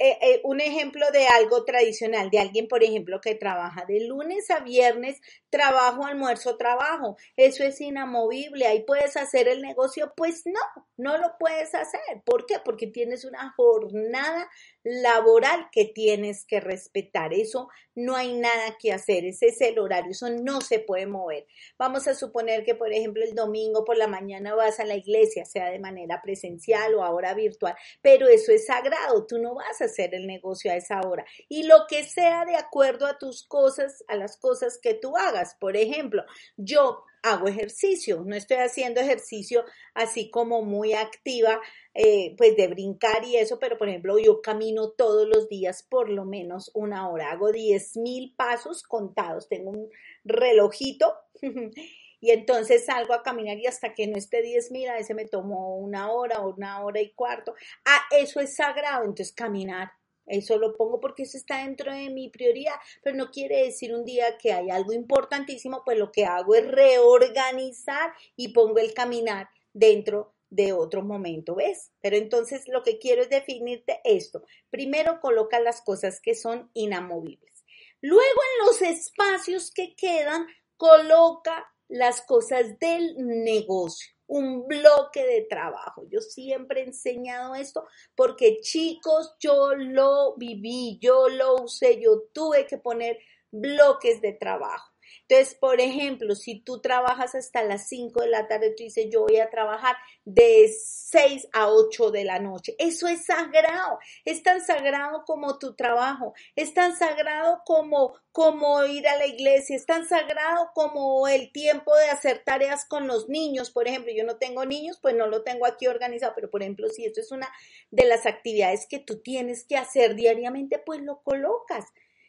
eh, 0.00 0.16
eh, 0.22 0.40
un 0.44 0.60
ejemplo 0.60 1.10
de 1.10 1.26
algo 1.26 1.64
tradicional, 1.64 2.30
de 2.30 2.38
alguien, 2.38 2.68
por 2.68 2.84
ejemplo, 2.84 3.20
que 3.20 3.34
trabaja 3.34 3.84
de 3.84 4.06
lunes 4.06 4.48
a 4.50 4.60
viernes, 4.60 5.20
trabajo, 5.50 6.04
almuerzo, 6.06 6.56
trabajo. 6.56 7.16
Eso 7.36 7.64
es 7.64 7.80
inamovible. 7.80 8.66
Ahí 8.68 8.84
puedes 8.84 9.16
hacer 9.16 9.48
el 9.48 9.60
negocio. 9.60 10.12
Pues 10.16 10.44
no, 10.46 10.60
no 10.96 11.18
lo 11.18 11.36
puedes 11.40 11.74
hacer. 11.74 12.00
¿Por 12.24 12.46
qué? 12.46 12.56
Porque 12.64 12.86
tienes 12.86 13.24
una 13.24 13.52
jornada 13.56 14.48
laboral 14.88 15.68
que 15.70 15.84
tienes 15.84 16.46
que 16.46 16.60
respetar. 16.60 17.34
Eso 17.34 17.68
no 17.94 18.16
hay 18.16 18.32
nada 18.38 18.76
que 18.78 18.92
hacer, 18.92 19.24
ese 19.24 19.48
es 19.48 19.60
el 19.60 19.78
horario, 19.78 20.12
eso 20.12 20.30
no 20.30 20.60
se 20.60 20.78
puede 20.78 21.06
mover. 21.06 21.46
Vamos 21.78 22.06
a 22.08 22.14
suponer 22.14 22.64
que, 22.64 22.74
por 22.74 22.92
ejemplo, 22.92 23.22
el 23.24 23.34
domingo 23.34 23.84
por 23.84 23.96
la 23.96 24.06
mañana 24.06 24.54
vas 24.54 24.80
a 24.80 24.84
la 24.84 24.94
iglesia, 24.94 25.44
sea 25.44 25.70
de 25.70 25.78
manera 25.78 26.22
presencial 26.22 26.94
o 26.94 27.02
ahora 27.02 27.34
virtual, 27.34 27.74
pero 28.00 28.28
eso 28.28 28.52
es 28.52 28.66
sagrado, 28.66 29.26
tú 29.26 29.38
no 29.38 29.54
vas 29.54 29.80
a 29.80 29.86
hacer 29.86 30.14
el 30.14 30.26
negocio 30.26 30.70
a 30.70 30.76
esa 30.76 31.00
hora. 31.00 31.24
Y 31.48 31.64
lo 31.64 31.86
que 31.88 32.04
sea 32.04 32.44
de 32.44 32.56
acuerdo 32.56 33.06
a 33.06 33.18
tus 33.18 33.46
cosas, 33.46 34.04
a 34.08 34.16
las 34.16 34.36
cosas 34.36 34.78
que 34.80 34.94
tú 34.94 35.16
hagas. 35.16 35.56
Por 35.60 35.76
ejemplo, 35.76 36.24
yo 36.56 37.02
hago 37.30 37.48
ejercicio, 37.48 38.22
no 38.24 38.34
estoy 38.34 38.58
haciendo 38.58 39.00
ejercicio 39.00 39.64
así 39.94 40.30
como 40.30 40.62
muy 40.62 40.94
activa, 40.94 41.60
eh, 41.94 42.34
pues 42.36 42.56
de 42.56 42.68
brincar 42.68 43.24
y 43.24 43.36
eso, 43.36 43.58
pero 43.58 43.78
por 43.78 43.88
ejemplo 43.88 44.18
yo 44.18 44.40
camino 44.40 44.90
todos 44.90 45.26
los 45.28 45.48
días 45.48 45.82
por 45.82 46.08
lo 46.08 46.24
menos 46.24 46.70
una 46.74 47.08
hora, 47.08 47.30
hago 47.30 47.52
10 47.52 47.96
mil 47.98 48.34
pasos 48.36 48.82
contados, 48.82 49.48
tengo 49.48 49.70
un 49.70 49.90
relojito 50.24 51.14
y 52.20 52.30
entonces 52.30 52.84
salgo 52.84 53.14
a 53.14 53.22
caminar 53.22 53.58
y 53.58 53.66
hasta 53.66 53.94
que 53.94 54.06
no 54.06 54.16
esté 54.16 54.42
10 54.42 54.70
mil, 54.72 54.88
a 54.88 54.94
veces 54.94 55.14
me 55.14 55.26
tomo 55.26 55.76
una 55.76 56.10
hora 56.10 56.40
o 56.40 56.54
una 56.54 56.84
hora 56.84 57.00
y 57.00 57.12
cuarto. 57.12 57.54
Ah, 57.84 58.00
eso 58.10 58.40
es 58.40 58.56
sagrado, 58.56 59.04
entonces 59.04 59.32
caminar 59.32 59.92
eso 60.28 60.58
lo 60.58 60.76
pongo 60.76 61.00
porque 61.00 61.24
eso 61.24 61.36
está 61.36 61.64
dentro 61.64 61.92
de 61.92 62.10
mi 62.10 62.28
prioridad, 62.28 62.74
pero 63.02 63.16
no 63.16 63.30
quiere 63.30 63.64
decir 63.64 63.94
un 63.94 64.04
día 64.04 64.38
que 64.38 64.52
hay 64.52 64.70
algo 64.70 64.92
importantísimo, 64.92 65.82
pues 65.84 65.98
lo 65.98 66.12
que 66.12 66.24
hago 66.24 66.54
es 66.54 66.66
reorganizar 66.66 68.12
y 68.36 68.48
pongo 68.48 68.78
el 68.78 68.94
caminar 68.94 69.48
dentro 69.72 70.34
de 70.50 70.72
otro 70.72 71.02
momento, 71.02 71.54
¿ves? 71.54 71.92
Pero 72.00 72.16
entonces 72.16 72.68
lo 72.68 72.82
que 72.82 72.98
quiero 72.98 73.22
es 73.22 73.28
definirte 73.28 74.00
esto. 74.04 74.44
Primero 74.70 75.20
coloca 75.20 75.60
las 75.60 75.82
cosas 75.82 76.20
que 76.20 76.34
son 76.34 76.70
inamovibles. 76.74 77.64
Luego 78.00 78.22
en 78.22 78.66
los 78.66 78.82
espacios 78.82 79.70
que 79.70 79.94
quedan, 79.94 80.46
coloca 80.76 81.66
las 81.88 82.22
cosas 82.22 82.78
del 82.78 83.14
negocio 83.18 84.17
un 84.28 84.66
bloque 84.66 85.26
de 85.26 85.42
trabajo. 85.42 86.04
Yo 86.08 86.20
siempre 86.20 86.80
he 86.80 86.84
enseñado 86.84 87.54
esto 87.54 87.86
porque 88.14 88.60
chicos, 88.60 89.34
yo 89.40 89.74
lo 89.74 90.36
viví, 90.36 90.98
yo 91.00 91.28
lo 91.28 91.56
usé, 91.64 92.00
yo 92.00 92.22
tuve 92.32 92.66
que 92.66 92.78
poner 92.78 93.18
bloques 93.50 94.20
de 94.20 94.34
trabajo. 94.34 94.87
Entonces, 95.28 95.54
por 95.54 95.80
ejemplo, 95.80 96.34
si 96.34 96.60
tú 96.60 96.80
trabajas 96.80 97.34
hasta 97.34 97.62
las 97.62 97.88
5 97.88 98.22
de 98.22 98.28
la 98.28 98.48
tarde, 98.48 98.74
tú 98.76 98.82
dices, 98.82 99.06
yo 99.10 99.22
voy 99.22 99.38
a 99.38 99.50
trabajar 99.50 99.96
de 100.24 100.68
6 100.68 101.48
a 101.52 101.68
8 101.68 102.10
de 102.10 102.24
la 102.24 102.38
noche. 102.38 102.74
Eso 102.78 103.08
es 103.08 103.26
sagrado. 103.26 103.98
Es 104.24 104.42
tan 104.42 104.60
sagrado 104.60 105.24
como 105.26 105.58
tu 105.58 105.74
trabajo. 105.74 106.34
Es 106.56 106.74
tan 106.74 106.96
sagrado 106.96 107.62
como, 107.64 108.14
como 108.32 108.84
ir 108.84 109.06
a 109.08 109.16
la 109.16 109.26
iglesia. 109.26 109.76
Es 109.76 109.86
tan 109.86 110.06
sagrado 110.06 110.70
como 110.74 111.28
el 111.28 111.52
tiempo 111.52 111.94
de 111.96 112.10
hacer 112.10 112.42
tareas 112.44 112.84
con 112.86 113.06
los 113.06 113.28
niños. 113.28 113.70
Por 113.70 113.88
ejemplo, 113.88 114.12
yo 114.14 114.24
no 114.24 114.36
tengo 114.36 114.64
niños, 114.64 114.98
pues 115.00 115.14
no 115.14 115.26
lo 115.26 115.42
tengo 115.42 115.66
aquí 115.66 115.86
organizado. 115.86 116.32
Pero, 116.34 116.50
por 116.50 116.62
ejemplo, 116.62 116.88
si 116.88 117.04
esto 117.04 117.20
es 117.20 117.32
una 117.32 117.48
de 117.90 118.04
las 118.04 118.26
actividades 118.26 118.86
que 118.88 118.98
tú 118.98 119.20
tienes 119.20 119.64
que 119.64 119.76
hacer 119.76 120.14
diariamente, 120.14 120.78
pues 120.78 121.00
lo 121.00 121.22
colocas 121.22 121.84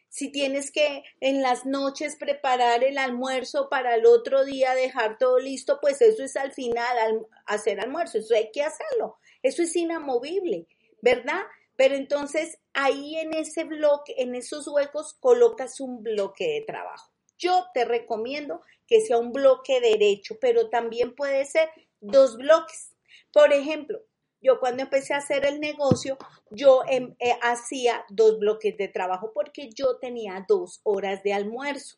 si 0.09 0.31
tienes 0.31 0.71
que 0.71 1.03
en 1.21 1.41
las 1.41 1.65
noches 1.65 2.15
preparar 2.15 2.83
el 2.83 2.97
almuerzo 2.97 3.69
para 3.69 3.95
el 3.95 4.05
otro 4.05 4.43
día 4.43 4.73
dejar 4.73 5.17
todo 5.17 5.39
listo, 5.39 5.79
pues 5.79 6.01
eso 6.01 6.23
es 6.23 6.35
al 6.35 6.51
final 6.51 7.25
hacer 7.45 7.79
almuerzo, 7.79 8.17
eso 8.17 8.35
hay 8.35 8.51
que 8.51 8.63
hacerlo, 8.63 9.17
eso 9.43 9.61
es 9.61 9.75
inamovible, 9.75 10.67
¿verdad? 11.01 11.41
Pero 11.75 11.95
entonces 11.95 12.59
ahí 12.73 13.17
en 13.17 13.33
ese 13.33 13.63
bloque, 13.63 14.15
en 14.17 14.35
esos 14.35 14.67
huecos, 14.67 15.13
colocas 15.19 15.79
un 15.79 16.03
bloque 16.03 16.45
de 16.45 16.61
trabajo. 16.61 17.13
Yo 17.37 17.67
te 17.73 17.85
recomiendo 17.85 18.61
que 18.85 18.99
sea 19.01 19.17
un 19.17 19.31
bloque 19.31 19.79
derecho, 19.79 20.37
pero 20.41 20.69
también 20.69 21.15
puede 21.15 21.45
ser 21.45 21.69
dos 22.01 22.35
bloques. 22.35 22.95
Por 23.31 23.53
ejemplo, 23.53 24.01
yo 24.41 24.59
cuando 24.59 24.83
empecé 24.83 25.13
a 25.13 25.17
hacer 25.17 25.45
el 25.45 25.59
negocio, 25.59 26.17
yo 26.49 26.81
em, 26.87 27.15
eh, 27.19 27.37
hacía 27.41 28.05
dos 28.09 28.39
bloques 28.39 28.77
de 28.77 28.87
trabajo 28.87 29.31
porque 29.33 29.69
yo 29.75 29.97
tenía 29.97 30.45
dos 30.47 30.81
horas 30.83 31.23
de 31.23 31.33
almuerzo. 31.33 31.97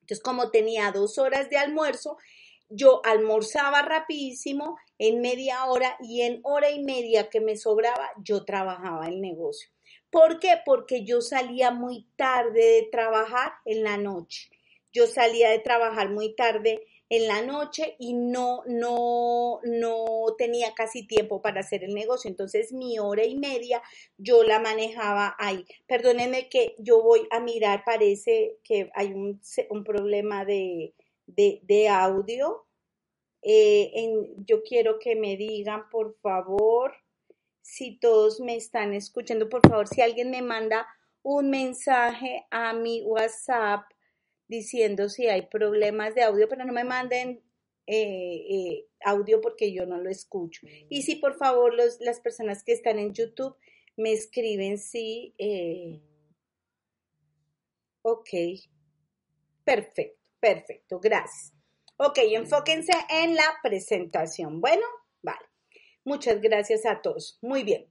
Entonces, 0.00 0.22
como 0.22 0.50
tenía 0.50 0.90
dos 0.92 1.18
horas 1.18 1.50
de 1.50 1.56
almuerzo, 1.56 2.16
yo 2.68 3.00
almorzaba 3.04 3.82
rapidísimo 3.82 4.78
en 4.98 5.20
media 5.20 5.64
hora 5.66 5.96
y 6.00 6.22
en 6.22 6.40
hora 6.44 6.70
y 6.70 6.82
media 6.82 7.28
que 7.28 7.40
me 7.40 7.56
sobraba, 7.56 8.10
yo 8.22 8.44
trabajaba 8.44 9.08
el 9.08 9.20
negocio. 9.20 9.70
¿Por 10.10 10.38
qué? 10.38 10.60
Porque 10.64 11.04
yo 11.04 11.20
salía 11.20 11.70
muy 11.70 12.06
tarde 12.16 12.60
de 12.60 12.88
trabajar 12.90 13.52
en 13.64 13.82
la 13.82 13.96
noche. 13.96 14.50
Yo 14.92 15.06
salía 15.06 15.50
de 15.50 15.60
trabajar 15.60 16.10
muy 16.10 16.34
tarde 16.34 16.86
en 17.10 17.26
la 17.26 17.42
noche 17.42 17.96
y 17.98 18.14
no, 18.14 18.62
no, 18.66 19.60
no 19.64 20.34
tenía 20.38 20.74
casi 20.74 21.06
tiempo 21.06 21.42
para 21.42 21.60
hacer 21.60 21.82
el 21.82 21.92
negocio. 21.92 22.30
Entonces 22.30 22.72
mi 22.72 23.00
hora 23.00 23.24
y 23.24 23.36
media 23.36 23.82
yo 24.16 24.44
la 24.44 24.60
manejaba 24.60 25.34
ahí. 25.38 25.66
Perdónenme 25.88 26.48
que 26.48 26.76
yo 26.78 27.02
voy 27.02 27.26
a 27.32 27.40
mirar, 27.40 27.82
parece 27.84 28.58
que 28.62 28.90
hay 28.94 29.12
un, 29.12 29.40
un 29.70 29.84
problema 29.84 30.44
de, 30.44 30.94
de, 31.26 31.88
audio. 31.88 32.64
Eh, 33.42 33.92
yo 34.46 34.62
quiero 34.62 35.00
que 35.00 35.16
me 35.16 35.36
digan, 35.36 35.90
por 35.90 36.16
favor, 36.20 36.94
si 37.60 37.98
todos 37.98 38.38
me 38.40 38.54
están 38.54 38.94
escuchando, 38.94 39.48
por 39.48 39.68
favor, 39.68 39.88
si 39.88 40.00
alguien 40.00 40.30
me 40.30 40.42
manda 40.42 40.86
un 41.22 41.50
mensaje 41.50 42.46
a 42.52 42.72
mi 42.72 43.02
WhatsApp 43.02 43.82
diciendo 44.50 45.08
si 45.08 45.28
hay 45.28 45.42
problemas 45.42 46.14
de 46.16 46.24
audio, 46.24 46.48
pero 46.48 46.64
no 46.64 46.72
me 46.72 46.82
manden 46.82 47.40
eh, 47.86 48.46
eh, 48.50 48.88
audio 49.04 49.40
porque 49.40 49.72
yo 49.72 49.86
no 49.86 49.98
lo 49.98 50.10
escucho. 50.10 50.66
Y 50.88 51.02
si 51.02 51.16
por 51.16 51.38
favor 51.38 51.72
los, 51.72 52.00
las 52.00 52.20
personas 52.20 52.64
que 52.64 52.72
están 52.72 52.98
en 52.98 53.14
YouTube 53.14 53.56
me 53.96 54.12
escriben 54.12 54.76
si... 54.76 55.34
Eh, 55.38 56.02
ok, 58.02 58.28
perfecto, 59.64 60.18
perfecto, 60.40 60.98
gracias. 60.98 61.54
Ok, 61.96 62.18
enfóquense 62.18 62.92
en 63.08 63.36
la 63.36 63.58
presentación. 63.62 64.60
Bueno, 64.60 64.84
vale. 65.22 65.46
Muchas 66.04 66.40
gracias 66.40 66.86
a 66.86 67.00
todos. 67.02 67.38
Muy 67.40 67.62
bien. 67.62 67.86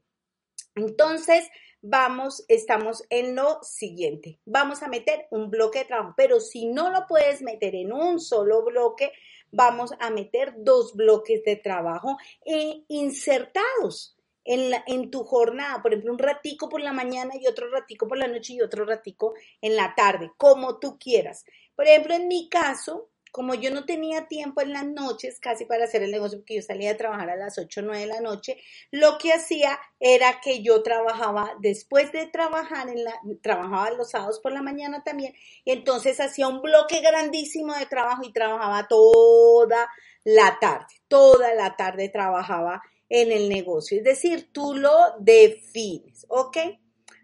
Entonces, 0.76 1.48
vamos, 1.82 2.44
estamos 2.48 3.04
en 3.10 3.36
lo 3.36 3.60
siguiente. 3.62 4.40
Vamos 4.46 4.84
a 4.84 4.88
meter 4.88 5.28
un 5.32 5.50
bloque 5.50 5.80
de 5.80 5.86
trabajo, 5.86 6.14
pero 6.18 6.40
si 6.40 6.66
no 6.66 6.90
lo 6.90 7.06
puedes 7.08 7.42
meter 7.42 7.76
en 7.76 7.94
un 7.94 8.20
solo 8.20 8.64
bloque, 8.64 9.12
vamos 9.52 9.92
a 10.00 10.10
meter 10.10 10.54
dos 10.58 10.96
bloques 10.96 11.44
de 11.44 11.56
trabajo 11.56 12.18
e 12.46 12.84
insertados. 12.88 14.16
En, 14.46 14.72
en, 14.88 15.12
tu 15.12 15.26
jornada, 15.26 15.80
por 15.82 15.92
ejemplo, 15.92 16.14
un 16.14 16.18
ratico 16.18 16.70
por 16.70 16.82
la 16.82 16.94
mañana 16.94 17.34
y 17.40 17.46
otro 17.46 17.70
ratico 17.70 18.08
por 18.08 18.18
la 18.18 18.28
noche 18.28 18.54
y 18.54 18.62
otro 18.62 18.84
ratico 18.84 19.36
en 19.62 19.76
la 19.76 19.94
tarde, 19.96 20.32
como 20.38 20.80
tú 20.80 20.98
quieras. 20.98 21.46
Por 21.76 21.86
ejemplo, 21.86 22.16
en 22.16 22.28
mi 22.28 22.50
caso, 22.50 23.09
como 23.32 23.54
yo 23.54 23.72
no 23.72 23.86
tenía 23.86 24.28
tiempo 24.28 24.62
en 24.62 24.74
las 24.74 24.86
noches 24.86 25.40
casi 25.40 25.66
para 25.66 25.86
hacer 25.86 26.04
el 26.04 26.12
negocio, 26.12 26.40
porque 26.40 26.56
yo 26.56 26.62
salía 26.62 26.92
a 26.92 26.98
trabajar 26.98 27.30
a 27.30 27.36
las 27.36 27.58
8 27.58 27.82
o 27.82 27.84
9 27.84 28.00
de 28.02 28.08
la 28.08 28.22
noche, 28.22 28.58
lo 28.92 29.18
que 29.18 29.34
hacía 29.34 29.80
era 30.00 30.40
que 30.42 30.62
yo 30.62 30.84
trabajaba 30.84 31.54
después 31.60 32.12
de 32.12 32.28
trabajar, 32.28 32.90
en 32.90 33.04
la, 33.04 33.14
trabajaba 33.42 33.92
los 33.92 34.12
sábados 34.12 34.40
por 34.40 34.52
la 34.52 34.62
mañana 34.62 35.04
también, 35.04 35.34
y 35.64 35.72
entonces 35.72 36.20
hacía 36.20 36.48
un 36.48 36.62
bloque 36.62 37.02
grandísimo 37.02 37.74
de 37.74 37.86
trabajo 37.86 38.24
y 38.24 38.34
trabajaba 38.34 38.88
toda 38.88 39.90
la 40.24 40.58
tarde, 40.60 40.96
toda 41.08 41.54
la 41.54 41.76
tarde 41.76 42.10
trabajaba 42.10 42.82
en 43.10 43.32
el 43.32 43.50
negocio, 43.50 43.98
es 43.98 44.04
decir, 44.04 44.50
tú 44.52 44.76
lo 44.76 44.94
defines, 45.20 46.26
¿ok? 46.30 46.58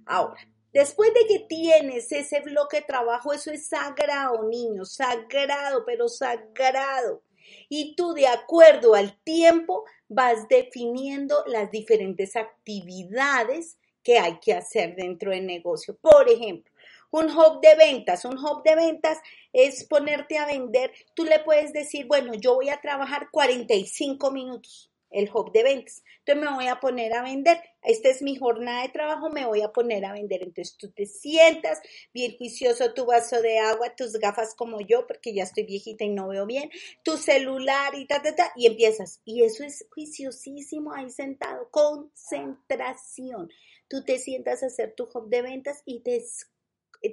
Ahora, 0.06 0.40
Después 0.76 1.14
de 1.14 1.26
que 1.26 1.40
tienes 1.40 2.12
ese 2.12 2.42
bloque 2.42 2.82
de 2.82 2.84
trabajo, 2.84 3.32
eso 3.32 3.50
es 3.50 3.70
sagrado, 3.70 4.44
niño, 4.44 4.84
sagrado, 4.84 5.86
pero 5.86 6.10
sagrado. 6.10 7.24
Y 7.70 7.96
tú 7.96 8.12
de 8.12 8.28
acuerdo 8.28 8.94
al 8.94 9.18
tiempo 9.24 9.86
vas 10.10 10.50
definiendo 10.50 11.46
las 11.48 11.72
diferentes 11.72 12.36
actividades 12.36 13.78
que 14.04 14.20
hay 14.20 14.38
que 14.42 14.52
hacer 14.52 14.98
dentro 14.98 15.32
del 15.32 15.46
negocio. 15.46 15.96
Por 15.96 16.30
ejemplo, 16.30 16.70
un 17.10 17.32
hub 17.32 17.62
de 17.62 17.74
ventas. 17.76 18.26
Un 18.26 18.38
hub 18.38 18.62
de 18.66 18.76
ventas 18.76 19.20
es 19.54 19.86
ponerte 19.86 20.38
a 20.38 20.46
vender. 20.46 20.92
Tú 21.14 21.24
le 21.24 21.40
puedes 21.40 21.72
decir, 21.72 22.06
bueno, 22.06 22.34
yo 22.34 22.56
voy 22.56 22.68
a 22.68 22.82
trabajar 22.82 23.30
45 23.32 24.30
minutos 24.30 24.92
el 25.16 25.30
hub 25.34 25.52
de 25.52 25.64
ventas. 25.64 26.04
Entonces 26.20 26.44
me 26.44 26.56
voy 26.56 26.68
a 26.68 26.80
poner 26.80 27.14
a 27.14 27.24
vender. 27.24 27.58
Esta 27.82 28.10
es 28.10 28.22
mi 28.22 28.36
jornada 28.36 28.82
de 28.82 28.90
trabajo, 28.90 29.30
me 29.30 29.46
voy 29.46 29.62
a 29.62 29.72
poner 29.72 30.04
a 30.06 30.12
vender. 30.12 30.44
Entonces 30.44 30.76
tú 30.78 30.92
te 30.92 31.06
sientas 31.06 31.80
bien 32.14 32.38
juicioso, 32.38 32.94
tu 32.94 33.06
vaso 33.06 33.42
de 33.42 33.60
agua, 33.60 33.96
tus 33.96 34.14
gafas 34.14 34.54
como 34.56 34.82
yo, 34.82 35.08
porque 35.08 35.34
ya 35.34 35.44
estoy 35.44 35.64
viejita 35.64 36.04
y 36.04 36.10
no 36.10 36.28
veo 36.28 36.46
bien, 36.46 36.70
tu 37.04 37.18
celular 37.18 37.96
y 37.96 38.06
ta, 38.06 38.22
ta, 38.22 38.36
ta, 38.36 38.52
y 38.56 38.68
empiezas. 38.68 39.22
Y 39.24 39.44
eso 39.44 39.64
es 39.64 39.88
juiciosísimo 39.94 40.94
ahí 40.94 41.10
sentado. 41.10 41.70
Concentración. 41.72 43.50
tú 43.88 44.04
te 44.04 44.20
sientas 44.20 44.64
a 44.64 44.68
hacer 44.68 44.94
tu 44.96 45.06
hub 45.14 45.30
de 45.30 45.42
ventas 45.42 45.82
y 45.86 46.02
te, 46.02 46.22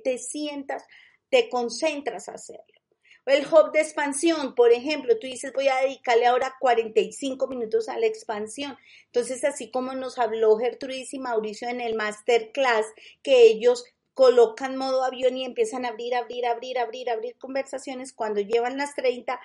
te 0.02 0.18
sientas, 0.18 0.84
te 1.30 1.48
concentras 1.48 2.28
a 2.28 2.32
hacerlo. 2.32 2.81
El 3.24 3.46
hub 3.46 3.70
de 3.70 3.80
expansión, 3.80 4.54
por 4.56 4.72
ejemplo, 4.72 5.16
tú 5.18 5.28
dices 5.28 5.52
voy 5.52 5.68
a 5.68 5.76
dedicarle 5.76 6.26
ahora 6.26 6.56
45 6.58 7.46
minutos 7.46 7.88
a 7.88 7.98
la 7.98 8.06
expansión. 8.06 8.76
Entonces, 9.06 9.44
así 9.44 9.70
como 9.70 9.92
nos 9.94 10.18
habló 10.18 10.56
Gertrudis 10.58 11.14
y 11.14 11.20
Mauricio 11.20 11.68
en 11.68 11.80
el 11.80 11.94
masterclass, 11.94 12.86
que 13.22 13.44
ellos 13.44 13.84
colocan 14.14 14.76
modo 14.76 15.04
avión 15.04 15.36
y 15.36 15.44
empiezan 15.44 15.84
a 15.84 15.90
abrir, 15.90 16.14
abrir, 16.14 16.46
abrir, 16.46 16.78
abrir, 16.78 17.10
abrir 17.10 17.36
conversaciones, 17.38 18.12
cuando 18.12 18.40
llevan 18.40 18.76
las 18.76 18.94
30, 18.96 19.40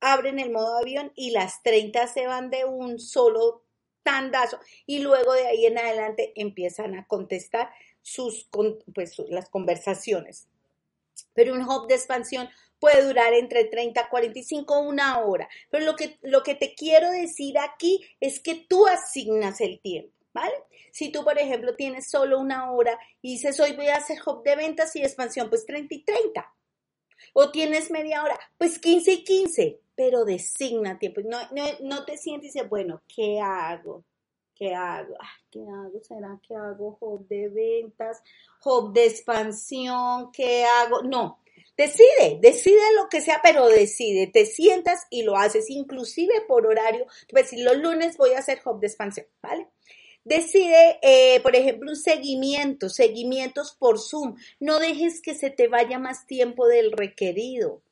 abren 0.00 0.38
el 0.38 0.50
modo 0.50 0.76
avión 0.78 1.12
y 1.14 1.30
las 1.30 1.62
30 1.62 2.06
se 2.08 2.26
van 2.26 2.50
de 2.50 2.66
un 2.66 2.98
solo 2.98 3.64
tandazo 4.02 4.58
y 4.84 4.98
luego 4.98 5.32
de 5.32 5.46
ahí 5.46 5.66
en 5.66 5.78
adelante 5.78 6.32
empiezan 6.36 6.96
a 6.96 7.06
contestar 7.06 7.70
sus, 8.02 8.48
pues, 8.94 9.18
las 9.28 9.48
conversaciones. 9.48 10.48
Pero 11.34 11.54
un 11.54 11.62
hub 11.62 11.86
de 11.88 11.94
expansión 11.94 12.48
puede 12.82 13.04
durar 13.06 13.32
entre 13.32 13.66
30 13.66 14.00
a 14.00 14.08
45 14.08 14.80
una 14.80 15.20
hora. 15.20 15.48
Pero 15.70 15.86
lo 15.86 15.94
que, 15.94 16.18
lo 16.22 16.42
que 16.42 16.56
te 16.56 16.74
quiero 16.74 17.12
decir 17.12 17.56
aquí 17.56 18.04
es 18.18 18.40
que 18.40 18.56
tú 18.56 18.88
asignas 18.88 19.60
el 19.60 19.80
tiempo, 19.80 20.12
¿vale? 20.34 20.56
Si 20.90 21.12
tú, 21.12 21.22
por 21.22 21.38
ejemplo, 21.38 21.76
tienes 21.76 22.10
solo 22.10 22.40
una 22.40 22.72
hora 22.72 22.98
y 23.20 23.34
dices, 23.34 23.60
hoy 23.60 23.76
voy 23.76 23.86
a 23.86 23.98
hacer 23.98 24.18
hub 24.26 24.42
de 24.42 24.56
ventas 24.56 24.96
y 24.96 25.02
expansión, 25.02 25.48
pues 25.48 25.64
30 25.64 25.94
y 25.94 26.02
30. 26.02 26.52
O 27.34 27.52
tienes 27.52 27.88
media 27.92 28.24
hora, 28.24 28.36
pues 28.58 28.80
15 28.80 29.12
y 29.12 29.22
15, 29.22 29.80
pero 29.94 30.24
designa 30.24 30.98
tiempo. 30.98 31.20
No, 31.24 31.38
no, 31.52 31.64
no 31.82 32.04
te 32.04 32.18
sientes 32.18 32.50
y 32.50 32.58
dices, 32.58 32.68
bueno, 32.68 33.00
¿qué 33.06 33.38
hago? 33.40 34.02
¿Qué 34.56 34.74
hago? 34.74 35.14
¿Qué 35.52 35.60
hago? 35.60 36.00
¿Será 36.02 36.40
que 36.46 36.56
hago 36.56 36.98
hub 36.98 37.28
de 37.28 37.48
ventas? 37.48 38.20
¿Hub 38.64 38.92
de 38.92 39.06
expansión? 39.06 40.32
¿Qué 40.32 40.64
hago? 40.64 41.02
No, 41.02 41.41
Decide, 41.76 42.38
decide 42.40 42.80
lo 42.96 43.08
que 43.08 43.20
sea, 43.20 43.40
pero 43.42 43.66
decide, 43.68 44.26
te 44.26 44.44
sientas 44.44 45.06
y 45.10 45.22
lo 45.22 45.36
haces, 45.36 45.70
inclusive 45.70 46.42
por 46.46 46.66
horario. 46.66 47.06
Tú 47.22 47.28
puedes 47.30 47.50
decir, 47.50 47.64
los 47.64 47.78
lunes 47.78 48.16
voy 48.18 48.32
a 48.32 48.38
hacer 48.38 48.60
hub 48.64 48.80
de 48.80 48.88
expansión, 48.88 49.26
¿vale? 49.42 49.68
Decide, 50.24 50.98
eh, 51.02 51.40
por 51.40 51.56
ejemplo, 51.56 51.90
un 51.90 51.96
seguimiento, 51.96 52.88
seguimientos 52.88 53.74
por 53.78 53.98
Zoom. 53.98 54.36
No 54.60 54.78
dejes 54.78 55.20
que 55.20 55.34
se 55.34 55.50
te 55.50 55.66
vaya 55.66 55.98
más 55.98 56.26
tiempo 56.26 56.68
del 56.68 56.92
requerido. 56.92 57.82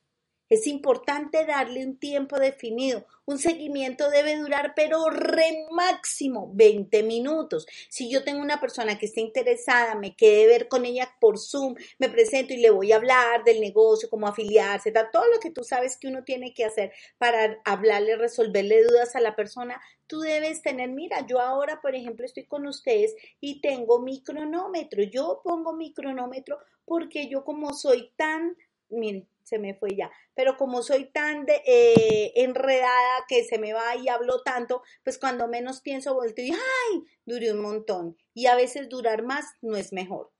Es 0.51 0.67
importante 0.67 1.45
darle 1.45 1.85
un 1.85 1.95
tiempo 1.97 2.37
definido. 2.37 3.05
Un 3.23 3.39
seguimiento 3.39 4.09
debe 4.09 4.35
durar, 4.35 4.73
pero 4.75 5.09
re 5.09 5.65
máximo 5.71 6.51
20 6.53 7.03
minutos. 7.03 7.65
Si 7.87 8.11
yo 8.11 8.25
tengo 8.25 8.41
una 8.41 8.59
persona 8.59 8.99
que 8.99 9.05
esté 9.05 9.21
interesada, 9.21 9.95
me 9.95 10.13
quede 10.13 10.47
ver 10.47 10.67
con 10.67 10.83
ella 10.83 11.15
por 11.21 11.39
Zoom, 11.39 11.75
me 11.99 12.09
presento 12.09 12.53
y 12.53 12.57
le 12.57 12.69
voy 12.69 12.91
a 12.91 12.97
hablar 12.97 13.45
del 13.45 13.61
negocio, 13.61 14.09
cómo 14.09 14.27
afiliarse, 14.27 14.91
todo 15.13 15.23
lo 15.33 15.39
que 15.39 15.51
tú 15.51 15.63
sabes 15.63 15.95
que 15.95 16.09
uno 16.09 16.25
tiene 16.25 16.53
que 16.53 16.65
hacer 16.65 16.91
para 17.17 17.61
hablarle, 17.63 18.17
resolverle 18.17 18.83
dudas 18.83 19.15
a 19.15 19.21
la 19.21 19.37
persona, 19.37 19.79
tú 20.05 20.19
debes 20.19 20.61
tener, 20.61 20.89
mira, 20.89 21.25
yo 21.25 21.39
ahora, 21.39 21.79
por 21.79 21.95
ejemplo, 21.95 22.25
estoy 22.25 22.43
con 22.43 22.67
ustedes 22.67 23.15
y 23.39 23.61
tengo 23.61 24.01
mi 24.01 24.21
cronómetro. 24.21 25.01
Yo 25.03 25.39
pongo 25.45 25.71
mi 25.71 25.93
cronómetro 25.93 26.59
porque 26.83 27.29
yo 27.29 27.45
como 27.45 27.73
soy 27.73 28.11
tan, 28.17 28.57
miren, 28.89 29.30
se 29.43 29.59
me 29.59 29.73
fue 29.73 29.95
ya. 29.95 30.11
Pero 30.33 30.57
como 30.57 30.81
soy 30.83 31.11
tan 31.11 31.45
de, 31.45 31.61
eh, 31.65 32.33
enredada 32.35 33.25
que 33.27 33.43
se 33.43 33.57
me 33.57 33.73
va 33.73 33.95
y 33.95 34.09
hablo 34.09 34.41
tanto, 34.43 34.83
pues 35.03 35.17
cuando 35.17 35.47
menos 35.47 35.81
pienso, 35.81 36.13
vuelto 36.13 36.41
y 36.41 36.51
¡ay! 36.51 37.03
Duré 37.25 37.51
un 37.51 37.61
montón. 37.61 38.17
Y 38.33 38.47
a 38.47 38.55
veces 38.55 38.89
durar 38.89 39.23
más 39.23 39.45
no 39.61 39.75
es 39.75 39.93
mejor. 39.93 40.31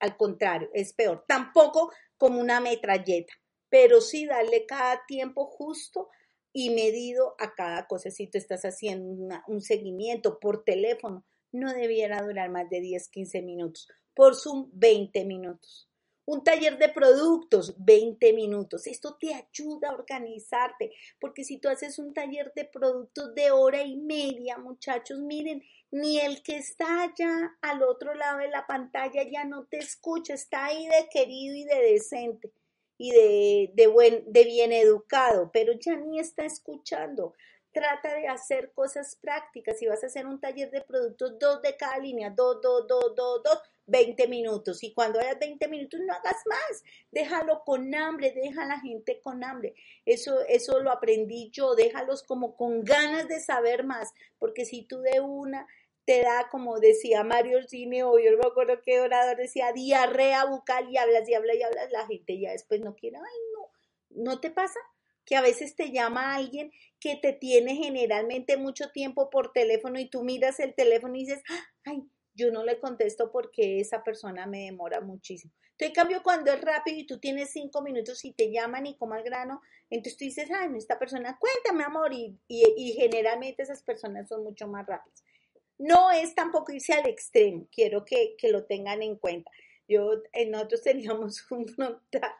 Al 0.00 0.16
contrario, 0.16 0.70
es 0.74 0.92
peor. 0.92 1.24
Tampoco 1.26 1.92
como 2.16 2.40
una 2.40 2.60
metralleta, 2.60 3.32
pero 3.68 4.00
sí 4.00 4.26
darle 4.26 4.66
cada 4.66 5.04
tiempo 5.06 5.46
justo 5.46 6.08
y 6.52 6.70
medido 6.70 7.34
a 7.38 7.54
cada 7.54 7.86
cosa. 7.86 8.10
Si 8.10 8.26
tú 8.26 8.38
estás 8.38 8.62
haciendo 8.62 9.40
un 9.46 9.60
seguimiento 9.60 10.38
por 10.40 10.64
teléfono, 10.64 11.24
no 11.52 11.72
debiera 11.72 12.22
durar 12.22 12.50
más 12.50 12.68
de 12.68 12.80
10, 12.80 13.08
15 13.08 13.42
minutos. 13.42 13.88
Por 14.14 14.34
Zoom, 14.34 14.70
20 14.72 15.24
minutos. 15.24 15.87
Un 16.30 16.44
taller 16.44 16.76
de 16.76 16.90
productos, 16.90 17.74
20 17.78 18.34
minutos. 18.34 18.86
Esto 18.86 19.16
te 19.18 19.32
ayuda 19.32 19.88
a 19.88 19.94
organizarte, 19.94 20.92
porque 21.18 21.42
si 21.42 21.56
tú 21.56 21.70
haces 21.70 21.98
un 21.98 22.12
taller 22.12 22.52
de 22.54 22.66
productos 22.66 23.34
de 23.34 23.50
hora 23.50 23.82
y 23.82 23.96
media, 23.96 24.58
muchachos, 24.58 25.20
miren, 25.20 25.62
ni 25.90 26.20
el 26.20 26.42
que 26.42 26.58
está 26.58 27.04
allá 27.04 27.56
al 27.62 27.82
otro 27.82 28.12
lado 28.12 28.40
de 28.40 28.48
la 28.48 28.66
pantalla 28.66 29.22
ya 29.22 29.46
no 29.46 29.64
te 29.68 29.78
escucha, 29.78 30.34
está 30.34 30.66
ahí 30.66 30.86
de 30.86 31.08
querido 31.10 31.56
y 31.56 31.64
de 31.64 31.92
decente 31.92 32.52
y 32.98 33.10
de, 33.12 33.70
de, 33.72 33.86
buen, 33.86 34.30
de 34.30 34.44
bien 34.44 34.72
educado, 34.72 35.50
pero 35.50 35.72
ya 35.80 35.96
ni 35.96 36.20
está 36.20 36.44
escuchando. 36.44 37.32
Trata 37.72 38.14
de 38.14 38.28
hacer 38.28 38.72
cosas 38.72 39.16
prácticas. 39.16 39.78
Si 39.78 39.86
vas 39.86 40.04
a 40.04 40.08
hacer 40.08 40.26
un 40.26 40.40
taller 40.40 40.70
de 40.70 40.82
productos, 40.82 41.38
dos 41.38 41.62
de 41.62 41.74
cada 41.74 41.96
línea, 41.96 42.28
dos, 42.28 42.60
dos, 42.60 42.86
dos, 42.86 43.14
dos, 43.16 43.42
dos, 43.42 43.62
20 43.88 44.28
minutos. 44.28 44.82
Y 44.84 44.92
cuando 44.92 45.18
hayas 45.18 45.38
20 45.38 45.68
minutos 45.68 46.00
no 46.00 46.12
hagas 46.12 46.36
más, 46.46 46.84
déjalo 47.10 47.62
con 47.64 47.94
hambre, 47.94 48.32
deja 48.32 48.62
a 48.62 48.66
la 48.66 48.80
gente 48.80 49.20
con 49.20 49.42
hambre. 49.42 49.74
Eso, 50.04 50.40
eso 50.48 50.80
lo 50.80 50.90
aprendí 50.90 51.50
yo, 51.50 51.74
déjalos 51.74 52.22
como 52.22 52.56
con 52.56 52.84
ganas 52.84 53.28
de 53.28 53.40
saber 53.40 53.84
más, 53.84 54.12
porque 54.38 54.64
si 54.64 54.82
tú 54.82 55.00
de 55.00 55.20
una 55.20 55.66
te 56.04 56.22
da, 56.22 56.48
como 56.50 56.78
decía 56.80 57.22
Mario 57.22 57.62
Cine, 57.68 58.02
o 58.04 58.18
yo 58.18 58.30
no 58.30 58.38
me 58.38 58.48
acuerdo 58.48 58.80
qué 58.82 59.00
orador 59.00 59.36
decía, 59.36 59.72
diarrea 59.72 60.46
bucal 60.46 60.88
y 60.90 60.96
hablas 60.96 61.28
y 61.28 61.34
hablas 61.34 61.56
y 61.56 61.62
hablas, 61.62 61.90
la 61.90 62.06
gente 62.06 62.38
ya 62.38 62.52
después 62.52 62.80
no 62.80 62.94
quiere, 62.94 63.18
ay 63.18 63.38
no, 63.54 64.24
¿no 64.24 64.40
te 64.40 64.50
pasa? 64.50 64.80
que 65.28 65.36
a 65.36 65.42
veces 65.42 65.76
te 65.76 65.92
llama 65.92 66.34
alguien 66.34 66.72
que 66.98 67.14
te 67.16 67.34
tiene 67.34 67.76
generalmente 67.76 68.56
mucho 68.56 68.90
tiempo 68.92 69.28
por 69.28 69.52
teléfono 69.52 70.00
y 70.00 70.08
tú 70.08 70.24
miras 70.24 70.58
el 70.58 70.74
teléfono 70.74 71.16
y 71.16 71.26
dices, 71.26 71.42
ay, 71.84 72.02
yo 72.38 72.52
no 72.52 72.64
le 72.64 72.78
contesto 72.78 73.32
porque 73.32 73.80
esa 73.80 74.04
persona 74.04 74.46
me 74.46 74.64
demora 74.64 75.00
muchísimo. 75.00 75.52
Entonces, 75.72 75.88
en 75.88 75.94
cambio, 75.94 76.22
cuando 76.22 76.52
es 76.52 76.60
rápido 76.60 76.98
y 76.98 77.06
tú 77.06 77.18
tienes 77.18 77.50
cinco 77.50 77.82
minutos 77.82 78.24
y 78.24 78.32
te 78.32 78.50
llaman 78.52 78.86
y 78.86 78.96
como 78.96 79.14
al 79.14 79.24
grano, 79.24 79.60
entonces 79.90 80.16
tú 80.16 80.24
dices, 80.24 80.48
ay, 80.50 80.70
esta 80.76 80.98
persona, 80.98 81.38
cuéntame, 81.38 81.84
amor, 81.84 82.12
y, 82.12 82.38
y, 82.46 82.92
generalmente 82.92 83.62
esas 83.62 83.82
personas 83.82 84.28
son 84.28 84.44
mucho 84.44 84.68
más 84.68 84.86
rápidas. 84.86 85.24
No 85.78 86.10
es 86.10 86.34
tampoco 86.34 86.72
irse 86.72 86.94
al 86.94 87.08
extremo, 87.08 87.68
quiero 87.72 88.04
que, 88.04 88.34
que 88.38 88.50
lo 88.50 88.64
tengan 88.66 89.02
en 89.02 89.16
cuenta. 89.16 89.50
Yo, 89.88 90.22
nosotros 90.48 90.82
teníamos 90.82 91.44
un 91.50 91.66
frontal 91.66 92.34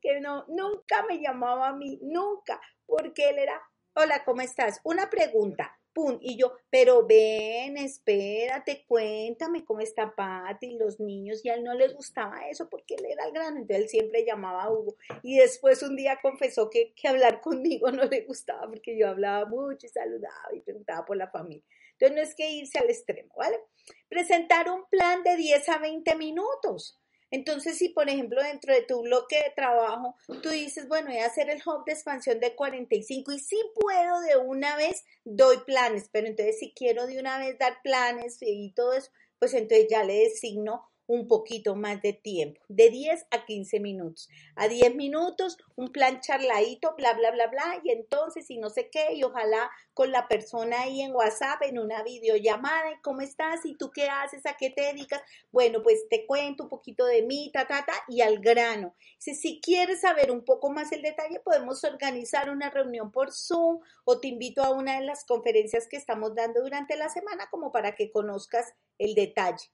que 0.00 0.20
no, 0.20 0.44
nunca 0.48 1.04
me 1.08 1.20
llamaba 1.20 1.68
a 1.68 1.76
mí, 1.76 1.98
nunca, 2.02 2.60
porque 2.84 3.30
él 3.30 3.38
era, 3.38 3.60
hola, 3.94 4.24
¿cómo 4.24 4.42
estás? 4.42 4.80
Una 4.84 5.08
pregunta, 5.10 5.76
y 6.20 6.36
yo, 6.36 6.52
pero 6.70 7.06
ven, 7.06 7.76
espérate, 7.78 8.84
cuéntame 8.86 9.64
cómo 9.64 9.80
está 9.80 10.14
Pati, 10.14 10.76
los 10.76 11.00
niños, 11.00 11.44
y 11.44 11.48
a 11.48 11.54
él 11.54 11.64
no 11.64 11.74
le 11.74 11.88
gustaba 11.88 12.48
eso 12.48 12.68
porque 12.68 12.94
él 12.96 13.06
era 13.06 13.24
el 13.24 13.32
grande, 13.32 13.60
entonces 13.60 13.84
él 13.84 13.88
siempre 13.88 14.24
llamaba 14.24 14.64
a 14.64 14.70
Hugo. 14.70 14.96
Y 15.22 15.38
después 15.38 15.82
un 15.82 15.96
día 15.96 16.18
confesó 16.20 16.68
que, 16.70 16.92
que 16.94 17.08
hablar 17.08 17.40
conmigo 17.42 17.90
no 17.90 18.04
le 18.04 18.22
gustaba 18.22 18.66
porque 18.68 18.96
yo 18.98 19.08
hablaba 19.08 19.46
mucho 19.46 19.86
y 19.86 19.90
saludaba 19.90 20.54
y 20.54 20.60
preguntaba 20.60 21.04
por 21.04 21.16
la 21.16 21.30
familia. 21.30 21.64
Entonces 21.92 22.16
no 22.16 22.22
es 22.22 22.34
que 22.34 22.50
irse 22.50 22.78
al 22.78 22.90
extremo, 22.90 23.32
¿vale? 23.36 23.58
Presentar 24.08 24.70
un 24.70 24.84
plan 24.90 25.22
de 25.22 25.36
10 25.36 25.68
a 25.70 25.78
20 25.78 26.14
minutos. 26.16 27.00
Entonces, 27.30 27.78
si 27.78 27.88
por 27.88 28.08
ejemplo 28.08 28.42
dentro 28.42 28.72
de 28.72 28.82
tu 28.82 29.02
bloque 29.02 29.36
de 29.36 29.52
trabajo 29.54 30.16
tú 30.42 30.50
dices, 30.50 30.88
bueno, 30.88 31.08
voy 31.08 31.18
a 31.18 31.26
hacer 31.26 31.50
el 31.50 31.62
hub 31.66 31.84
de 31.84 31.92
expansión 31.92 32.40
de 32.40 32.54
45 32.54 33.32
y 33.32 33.38
si 33.38 33.56
puedo 33.74 34.20
de 34.20 34.36
una 34.36 34.76
vez, 34.76 35.04
doy 35.24 35.58
planes, 35.66 36.08
pero 36.12 36.26
entonces 36.26 36.58
si 36.58 36.72
quiero 36.72 37.06
de 37.06 37.18
una 37.18 37.38
vez 37.38 37.58
dar 37.58 37.78
planes 37.82 38.38
y 38.40 38.72
todo 38.72 38.92
eso, 38.92 39.10
pues 39.38 39.54
entonces 39.54 39.88
ya 39.90 40.04
le 40.04 40.14
designo 40.14 40.88
un 41.06 41.28
poquito 41.28 41.76
más 41.76 42.02
de 42.02 42.12
tiempo, 42.12 42.60
de 42.68 42.90
10 42.90 43.26
a 43.30 43.44
15 43.44 43.80
minutos. 43.80 44.28
A 44.54 44.68
10 44.68 44.94
minutos, 44.94 45.56
un 45.76 45.92
plan 45.92 46.20
charladito, 46.20 46.94
bla, 46.96 47.14
bla, 47.14 47.30
bla, 47.30 47.46
bla, 47.46 47.80
y 47.84 47.90
entonces, 47.90 48.50
y 48.50 48.58
no 48.58 48.70
sé 48.70 48.90
qué, 48.90 49.14
y 49.14 49.22
ojalá 49.22 49.70
con 49.94 50.12
la 50.12 50.28
persona 50.28 50.82
ahí 50.82 51.02
en 51.02 51.14
WhatsApp, 51.14 51.62
en 51.62 51.78
una 51.78 52.02
videollamada, 52.02 52.92
y 52.92 53.00
cómo 53.02 53.20
estás, 53.20 53.64
y 53.64 53.76
tú 53.76 53.90
qué 53.90 54.08
haces, 54.08 54.44
a 54.46 54.56
qué 54.56 54.70
te 54.70 54.82
dedicas. 54.82 55.22
Bueno, 55.52 55.82
pues 55.82 56.06
te 56.10 56.26
cuento 56.26 56.64
un 56.64 56.68
poquito 56.68 57.06
de 57.06 57.22
mí, 57.22 57.50
ta, 57.52 57.66
ta, 57.66 57.84
ta, 57.86 57.94
y 58.08 58.20
al 58.20 58.40
grano. 58.40 58.94
Si, 59.18 59.34
si 59.34 59.60
quieres 59.60 60.00
saber 60.00 60.30
un 60.30 60.44
poco 60.44 60.70
más 60.70 60.92
el 60.92 61.02
detalle, 61.02 61.40
podemos 61.40 61.84
organizar 61.84 62.50
una 62.50 62.70
reunión 62.70 63.10
por 63.10 63.32
Zoom 63.32 63.80
o 64.04 64.20
te 64.20 64.28
invito 64.28 64.62
a 64.62 64.70
una 64.70 64.98
de 64.98 65.06
las 65.06 65.24
conferencias 65.24 65.86
que 65.88 65.96
estamos 65.96 66.34
dando 66.34 66.62
durante 66.62 66.96
la 66.96 67.08
semana 67.08 67.48
como 67.50 67.72
para 67.72 67.94
que 67.94 68.10
conozcas 68.10 68.74
el 68.98 69.14
detalle. 69.14 69.70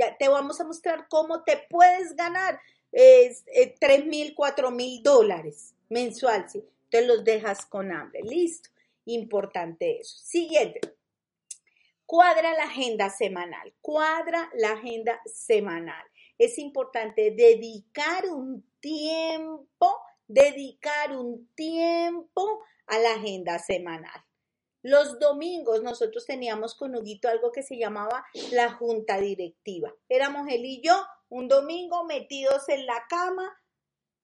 Ya 0.00 0.16
te 0.16 0.28
vamos 0.28 0.58
a 0.62 0.64
mostrar 0.64 1.08
cómo 1.10 1.44
te 1.44 1.66
puedes 1.68 2.16
ganar 2.16 2.58
eh, 2.90 3.36
3 3.78 4.06
mil, 4.06 4.34
4 4.34 4.70
mil 4.70 5.02
dólares 5.02 5.74
mensual. 5.90 6.48
¿sí? 6.48 6.64
Te 6.88 7.04
los 7.06 7.22
dejas 7.22 7.66
con 7.66 7.92
hambre. 7.92 8.22
Listo. 8.22 8.70
Importante 9.04 10.00
eso. 10.00 10.16
Siguiente. 10.16 10.80
cuadra 12.06 12.54
la 12.54 12.64
agenda 12.64 13.08
semanal, 13.10 13.72
cuadra 13.80 14.50
la 14.54 14.72
agenda 14.72 15.20
semanal. 15.26 16.04
Es 16.38 16.58
importante 16.58 17.30
dedicar 17.30 18.24
un 18.26 18.64
tiempo, 18.80 19.96
dedicar 20.26 21.14
un 21.16 21.46
tiempo 21.54 22.64
a 22.86 22.98
la 22.98 23.14
agenda 23.14 23.58
semanal. 23.58 24.24
Los 24.82 25.18
domingos 25.18 25.82
nosotros 25.82 26.24
teníamos 26.24 26.74
con 26.74 26.96
Huguito 26.96 27.28
algo 27.28 27.52
que 27.52 27.62
se 27.62 27.76
llamaba 27.76 28.24
la 28.52 28.72
junta 28.72 29.20
directiva. 29.20 29.94
Éramos 30.08 30.48
él 30.48 30.64
y 30.64 30.80
yo 30.80 31.04
un 31.28 31.48
domingo 31.48 32.04
metidos 32.04 32.68
en 32.70 32.86
la 32.86 33.04
cama, 33.08 33.52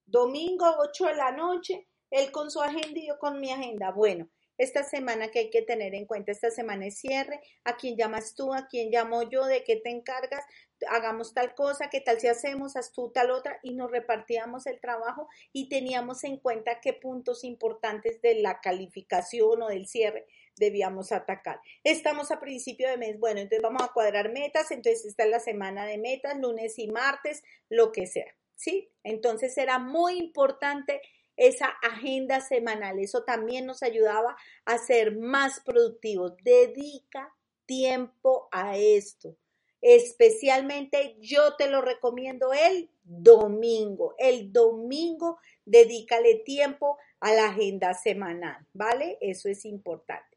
domingo 0.06 0.64
8 0.78 1.06
de 1.06 1.14
la 1.14 1.32
noche, 1.32 1.86
él 2.10 2.30
con 2.32 2.50
su 2.50 2.62
agenda 2.62 2.98
y 2.98 3.06
yo 3.06 3.18
con 3.18 3.38
mi 3.38 3.50
agenda. 3.50 3.90
Bueno, 3.92 4.30
esta 4.56 4.82
semana 4.82 5.28
que 5.28 5.40
hay 5.40 5.50
que 5.50 5.60
tener 5.60 5.94
en 5.94 6.06
cuenta, 6.06 6.32
esta 6.32 6.50
semana 6.50 6.86
es 6.86 6.98
cierre, 6.98 7.40
a 7.64 7.76
quién 7.76 7.96
llamas 7.96 8.34
tú, 8.34 8.54
a 8.54 8.66
quién 8.66 8.90
llamo 8.90 9.28
yo, 9.28 9.44
de 9.44 9.62
qué 9.62 9.76
te 9.76 9.90
encargas, 9.90 10.42
hagamos 10.88 11.34
tal 11.34 11.54
cosa, 11.54 11.90
qué 11.90 12.00
tal 12.00 12.18
si 12.18 12.28
hacemos, 12.28 12.76
haz 12.76 12.92
tú 12.92 13.10
tal 13.12 13.30
otra, 13.30 13.58
y 13.62 13.74
nos 13.74 13.90
repartíamos 13.90 14.66
el 14.66 14.80
trabajo 14.80 15.28
y 15.52 15.68
teníamos 15.68 16.24
en 16.24 16.38
cuenta 16.38 16.80
qué 16.80 16.94
puntos 16.94 17.44
importantes 17.44 18.22
de 18.22 18.36
la 18.36 18.60
calificación 18.62 19.60
o 19.62 19.68
del 19.68 19.86
cierre 19.86 20.26
debíamos 20.56 21.12
atacar. 21.12 21.60
Estamos 21.84 22.30
a 22.30 22.40
principio 22.40 22.88
de 22.88 22.96
mes, 22.96 23.18
bueno, 23.18 23.40
entonces 23.40 23.62
vamos 23.62 23.82
a 23.82 23.92
cuadrar 23.92 24.32
metas, 24.32 24.70
entonces 24.70 25.04
esta 25.04 25.24
es 25.24 25.30
la 25.30 25.40
semana 25.40 25.86
de 25.86 25.98
metas, 25.98 26.38
lunes 26.38 26.78
y 26.78 26.88
martes, 26.88 27.42
lo 27.68 27.92
que 27.92 28.06
sea, 28.06 28.34
¿sí? 28.54 28.90
Entonces 29.04 29.56
era 29.58 29.78
muy 29.78 30.18
importante 30.18 31.00
esa 31.36 31.66
agenda 31.82 32.40
semanal, 32.40 32.98
eso 32.98 33.24
también 33.24 33.66
nos 33.66 33.82
ayudaba 33.82 34.36
a 34.64 34.78
ser 34.78 35.16
más 35.16 35.60
productivos. 35.60 36.34
Dedica 36.42 37.34
tiempo 37.66 38.48
a 38.52 38.76
esto. 38.78 39.36
Especialmente 39.82 41.16
yo 41.20 41.54
te 41.56 41.68
lo 41.68 41.82
recomiendo 41.82 42.52
el 42.52 42.90
domingo. 43.04 44.14
El 44.18 44.52
domingo 44.52 45.38
dedícale 45.64 46.36
tiempo 46.36 46.98
a 47.20 47.32
la 47.32 47.48
agenda 47.50 47.92
semanal, 47.94 48.66
¿vale? 48.72 49.18
Eso 49.20 49.48
es 49.48 49.64
importante. 49.64 50.35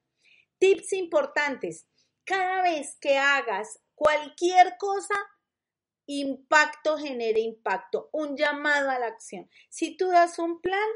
Tips 0.59 0.93
importantes. 0.93 1.87
Cada 2.25 2.61
vez 2.61 2.97
que 3.01 3.17
hagas 3.17 3.79
cualquier 3.95 4.77
cosa, 4.77 5.15
impacto 6.05 6.97
genera 6.97 7.39
impacto, 7.39 8.09
un 8.11 8.35
llamado 8.35 8.89
a 8.89 8.99
la 8.99 9.07
acción. 9.07 9.49
Si 9.69 9.95
tú 9.95 10.09
das 10.09 10.39
un 10.39 10.61
plan, 10.61 10.89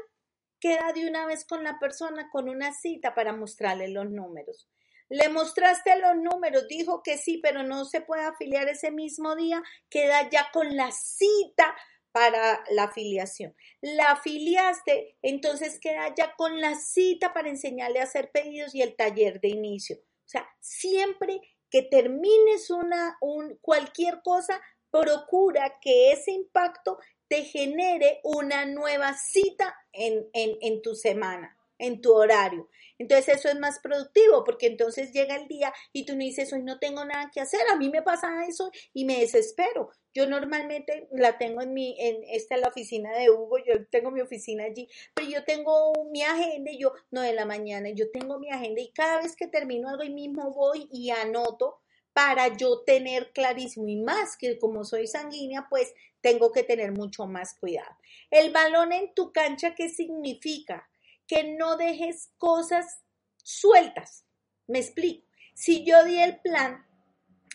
queda 0.60 0.92
de 0.92 1.06
una 1.08 1.26
vez 1.26 1.44
con 1.44 1.62
la 1.62 1.78
persona 1.78 2.28
con 2.30 2.48
una 2.48 2.72
cita 2.72 3.14
para 3.14 3.32
mostrarle 3.32 3.88
los 3.88 4.10
números. 4.10 4.68
Le 5.10 5.28
mostraste 5.28 5.98
los 5.98 6.16
números, 6.16 6.66
dijo 6.68 7.02
que 7.02 7.18
sí, 7.18 7.38
pero 7.42 7.62
no 7.62 7.84
se 7.84 8.00
puede 8.00 8.24
afiliar 8.24 8.68
ese 8.68 8.90
mismo 8.90 9.36
día, 9.36 9.62
queda 9.90 10.28
ya 10.30 10.48
con 10.52 10.74
la 10.76 10.90
cita 10.90 11.76
para 12.14 12.62
la 12.70 12.84
afiliación. 12.84 13.56
La 13.80 14.12
afiliaste, 14.12 15.16
entonces 15.20 15.80
queda 15.80 16.14
ya 16.14 16.36
con 16.36 16.60
la 16.60 16.76
cita 16.76 17.34
para 17.34 17.48
enseñarle 17.48 17.98
a 17.98 18.04
hacer 18.04 18.30
pedidos 18.30 18.72
y 18.72 18.82
el 18.82 18.94
taller 18.94 19.40
de 19.40 19.48
inicio. 19.48 19.96
O 19.98 20.28
sea, 20.28 20.48
siempre 20.60 21.40
que 21.68 21.82
termines 21.82 22.70
una, 22.70 23.18
un, 23.20 23.58
cualquier 23.60 24.22
cosa, 24.22 24.62
procura 24.92 25.80
que 25.80 26.12
ese 26.12 26.30
impacto 26.30 26.98
te 27.26 27.42
genere 27.42 28.20
una 28.22 28.64
nueva 28.64 29.14
cita 29.14 29.74
en, 29.92 30.28
en, 30.34 30.56
en 30.60 30.82
tu 30.82 30.94
semana 30.94 31.58
en 31.78 32.00
tu 32.00 32.12
horario. 32.12 32.68
Entonces 32.98 33.36
eso 33.36 33.48
es 33.48 33.58
más 33.58 33.80
productivo 33.80 34.44
porque 34.44 34.66
entonces 34.66 35.12
llega 35.12 35.34
el 35.34 35.48
día 35.48 35.72
y 35.92 36.06
tú 36.06 36.12
no 36.12 36.20
dices, 36.20 36.52
hoy 36.52 36.62
no 36.62 36.78
tengo 36.78 37.04
nada 37.04 37.30
que 37.34 37.40
hacer, 37.40 37.60
a 37.68 37.76
mí 37.76 37.90
me 37.90 38.02
pasa 38.02 38.44
eso 38.46 38.70
y 38.92 39.04
me 39.04 39.18
desespero. 39.18 39.90
Yo 40.14 40.26
normalmente 40.26 41.08
la 41.12 41.36
tengo 41.36 41.60
en 41.60 41.74
mi, 41.74 41.96
en 41.98 42.24
esta 42.28 42.54
es 42.54 42.60
la 42.60 42.68
oficina 42.68 43.12
de 43.12 43.30
Hugo, 43.30 43.58
yo 43.58 43.86
tengo 43.88 44.10
mi 44.10 44.20
oficina 44.20 44.64
allí, 44.64 44.88
pero 45.12 45.28
yo 45.28 45.44
tengo 45.44 45.92
mi 46.10 46.22
agenda 46.22 46.70
y 46.70 46.78
yo, 46.78 46.92
no 47.10 47.20
de 47.20 47.32
la 47.32 47.44
mañana, 47.44 47.90
yo 47.90 48.10
tengo 48.10 48.38
mi 48.38 48.50
agenda 48.50 48.80
y 48.80 48.90
cada 48.92 49.20
vez 49.20 49.36
que 49.36 49.48
termino 49.48 49.88
algo 49.88 50.04
y 50.04 50.10
mismo 50.10 50.52
voy 50.52 50.88
y 50.90 51.10
anoto 51.10 51.80
para 52.12 52.56
yo 52.56 52.82
tener 52.82 53.32
clarísimo 53.32 53.88
y 53.88 53.96
más 53.96 54.36
que 54.36 54.58
como 54.58 54.84
soy 54.84 55.08
sanguínea, 55.08 55.66
pues 55.68 55.92
tengo 56.20 56.52
que 56.52 56.62
tener 56.62 56.92
mucho 56.92 57.26
más 57.26 57.54
cuidado. 57.58 57.96
El 58.30 58.52
balón 58.52 58.92
en 58.92 59.12
tu 59.14 59.32
cancha, 59.32 59.74
¿qué 59.74 59.88
significa? 59.88 60.88
que 61.26 61.44
no 61.56 61.76
dejes 61.76 62.30
cosas 62.38 63.02
sueltas. 63.42 64.24
Me 64.66 64.78
explico. 64.78 65.26
Si 65.54 65.84
yo 65.84 66.04
di 66.04 66.18
el 66.18 66.40
plan, 66.40 66.84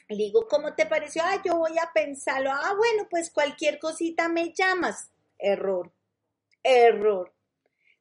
le 0.09 0.23
digo, 0.23 0.47
¿cómo 0.47 0.73
te 0.73 0.87
pareció? 0.87 1.21
Ah, 1.23 1.41
yo 1.45 1.57
voy 1.57 1.77
a 1.77 1.91
pensarlo. 1.93 2.49
Ah, 2.51 2.73
bueno, 2.75 3.07
pues 3.09 3.29
cualquier 3.29 3.77
cosita 3.77 4.27
me 4.27 4.53
llamas. 4.53 5.11
Error. 5.37 5.91
Error. 6.63 7.31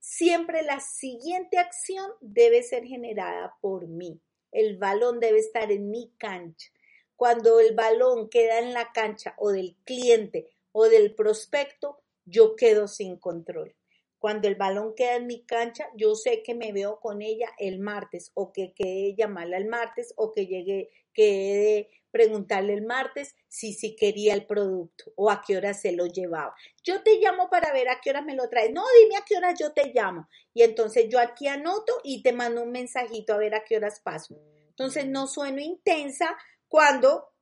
Siempre 0.01 0.63
la 0.63 0.81
siguiente 0.81 1.59
acción 1.59 2.11
debe 2.21 2.63
ser 2.63 2.85
generada 2.85 3.57
por 3.61 3.87
mí. 3.89 4.21
El 4.51 4.79
balón 4.79 5.21
debe 5.21 5.39
estar 5.39 5.71
en 5.71 5.91
mi 5.91 6.11
cancha. 6.17 6.71
Cuando 7.15 7.61
el 7.61 7.75
balón 7.75 8.31
queda 8.31 8.59
en 8.59 8.73
la 8.73 8.91
cancha 8.93 9.35
o 9.37 9.51
del 9.51 9.77
cliente 9.85 10.49
o 10.73 10.85
del 10.85 11.15
prospecto, 11.15 12.01
yo 12.25 12.57
quedo 12.57 12.89
sin 12.89 13.19
control. 13.19 13.75
Cuando 14.19 14.49
el 14.49 14.55
balón 14.57 14.95
queda 14.95 15.17
en 15.17 15.27
mi 15.27 15.45
cancha, 15.45 15.89
yo 15.95 16.15
sé 16.15 16.43
que 16.43 16.55
me 16.55 16.73
veo 16.73 17.01
con 17.01 17.21
ella 17.21 17.51
el 17.59 17.79
martes 17.79 18.31
o 18.35 18.53
que 18.53 18.73
quede 18.73 19.15
llamarla 19.15 19.59
el 19.59 19.67
martes 19.67 20.13
o 20.17 20.33
que 20.33 20.47
llegue, 20.47 20.91
que 21.13 21.89
preguntarle 22.11 22.75
el 22.75 22.83
martes 22.83 23.35
si 23.49 23.73
sí 23.73 23.89
si 23.91 23.97
quería 23.97 24.35
el 24.35 24.47
producto 24.47 25.13
o 25.17 25.31
a 25.31 25.43
qué 25.47 25.57
hora 25.57 25.75
se 25.75 25.93
lo 25.93 26.07
llevaba. 26.07 26.55
Yo 26.83 27.03
te 27.03 27.19
llamo 27.19 27.49
para 27.51 27.73
ver 27.73 27.89
a 27.89 28.01
qué 28.01 28.11
hora 28.11 28.23
me 28.23 28.35
lo 28.35 28.49
traes. 28.49 28.73
No, 28.73 28.83
dime 29.03 29.17
a 29.17 29.25
qué 29.25 29.37
hora 29.37 29.55
yo 29.55 29.73
te 29.73 29.93
llamo. 29.95 30.29
Y 30.55 30.63
entonces 30.63 31.09
yo 31.09 31.19
aquí 31.21 31.49
anoto 31.49 32.01
y 32.05 32.23
te 32.23 32.33
mando 32.33 32.63
un 32.63 32.71
mensajito 32.71 33.35
a 33.35 33.39
ver 33.39 33.55
a 33.55 33.65
qué 33.65 33.77
horas 33.77 34.01
paso. 34.01 34.37
Entonces 34.69 35.07
no 35.07 35.27
sueno 35.27 35.61
intensa 35.61 36.37
cuando 36.69 37.33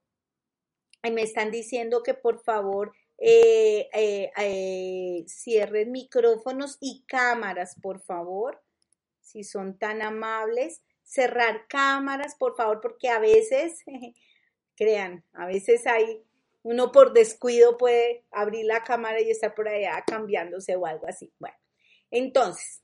me 1.11 1.23
están 1.23 1.51
diciendo 1.51 2.03
que 2.03 2.15
por 2.15 2.43
favor 2.43 2.93
eh, 3.19 3.89
eh, 3.95 4.31
eh, 4.37 5.25
cierren 5.27 5.91
micrófonos 5.91 6.77
y 6.81 7.05
cámaras, 7.07 7.77
por 7.81 8.01
favor, 8.01 8.63
si 9.21 9.45
son 9.45 9.79
tan 9.79 10.03
amables. 10.03 10.83
Cerrar 11.03 11.67
cámaras, 11.69 12.35
por 12.35 12.57
favor, 12.57 12.81
porque 12.81 13.09
a 13.09 13.21
veces, 13.21 13.85
crean, 14.77 15.25
a 15.33 15.47
veces 15.47 15.87
hay, 15.87 16.23
uno 16.63 16.93
por 16.93 17.13
descuido 17.13 17.77
puede 17.77 18.25
abrir 18.31 18.67
la 18.67 18.83
cámara 18.83 19.21
y 19.21 19.31
estar 19.31 19.55
por 19.55 19.69
allá 19.69 20.03
cambiándose 20.07 20.77
o 20.77 20.87
algo 20.87 21.07
así. 21.07 21.33
Bueno, 21.39 21.57
entonces, 22.11 22.83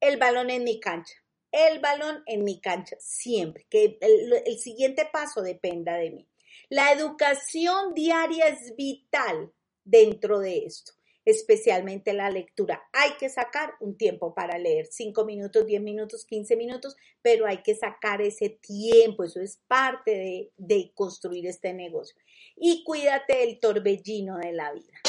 el 0.00 0.18
balón 0.18 0.50
en 0.50 0.64
mi 0.64 0.80
cancha. 0.80 1.14
El 1.50 1.80
balón 1.80 2.22
en 2.26 2.44
mi 2.44 2.60
cancha, 2.60 2.96
siempre. 2.98 3.66
Que 3.68 3.98
el 4.00 4.58
siguiente 4.58 5.08
paso 5.12 5.42
dependa 5.42 5.96
de 5.96 6.10
mí. 6.10 6.28
La 6.68 6.90
educación 6.92 7.92
diaria 7.94 8.48
es 8.48 8.74
vital 8.76 9.52
dentro 9.84 10.38
de 10.38 10.64
esto, 10.64 10.92
especialmente 11.24 12.12
la 12.12 12.30
lectura. 12.30 12.82
Hay 12.92 13.12
que 13.18 13.28
sacar 13.28 13.74
un 13.80 13.96
tiempo 13.96 14.34
para 14.34 14.58
leer, 14.58 14.86
5 14.86 15.24
minutos, 15.24 15.66
10 15.66 15.82
minutos, 15.82 16.24
15 16.26 16.56
minutos, 16.56 16.96
pero 17.22 17.46
hay 17.46 17.62
que 17.62 17.74
sacar 17.74 18.22
ese 18.22 18.50
tiempo, 18.50 19.24
eso 19.24 19.40
es 19.40 19.60
parte 19.68 20.10
de, 20.10 20.52
de 20.56 20.92
construir 20.94 21.46
este 21.46 21.72
negocio. 21.72 22.16
Y 22.56 22.84
cuídate 22.84 23.38
del 23.38 23.60
torbellino 23.60 24.38
de 24.38 24.52
la 24.52 24.72
vida. 24.72 25.00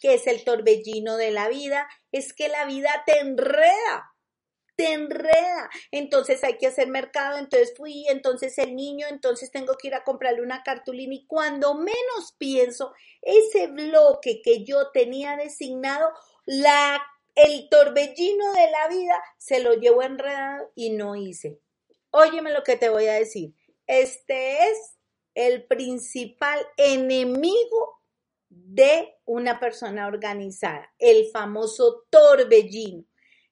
¿Qué 0.00 0.14
es 0.14 0.26
el 0.26 0.44
torbellino 0.44 1.16
de 1.16 1.30
la 1.30 1.48
vida? 1.48 1.88
Es 2.10 2.32
que 2.32 2.48
la 2.48 2.66
vida 2.66 2.90
te 3.06 3.20
enreda 3.20 4.11
enreda. 4.86 5.70
Entonces 5.90 6.42
hay 6.44 6.58
que 6.58 6.66
hacer 6.66 6.88
mercado, 6.88 7.38
entonces 7.38 7.74
fui, 7.76 8.06
entonces 8.08 8.56
el 8.58 8.74
niño, 8.74 9.06
entonces 9.08 9.50
tengo 9.50 9.76
que 9.76 9.88
ir 9.88 9.94
a 9.94 10.04
comprarle 10.04 10.42
una 10.42 10.62
cartulina 10.62 11.14
y 11.14 11.26
cuando 11.26 11.74
menos 11.74 12.34
pienso, 12.38 12.92
ese 13.20 13.68
bloque 13.68 14.42
que 14.42 14.64
yo 14.64 14.90
tenía 14.92 15.36
designado, 15.36 16.10
la, 16.44 17.02
el 17.34 17.68
torbellino 17.68 18.52
de 18.52 18.70
la 18.70 18.88
vida 18.88 19.22
se 19.38 19.60
lo 19.60 19.74
llevo 19.74 20.02
enredado 20.02 20.70
y 20.74 20.90
no 20.90 21.16
hice. 21.16 21.60
Óyeme 22.10 22.52
lo 22.52 22.62
que 22.62 22.76
te 22.76 22.88
voy 22.88 23.06
a 23.06 23.14
decir. 23.14 23.54
Este 23.86 24.68
es 24.68 24.98
el 25.34 25.66
principal 25.66 26.60
enemigo 26.76 28.02
de 28.48 29.16
una 29.24 29.58
persona 29.58 30.06
organizada, 30.06 30.92
el 30.98 31.26
famoso 31.32 32.04
torbellino. 32.10 33.04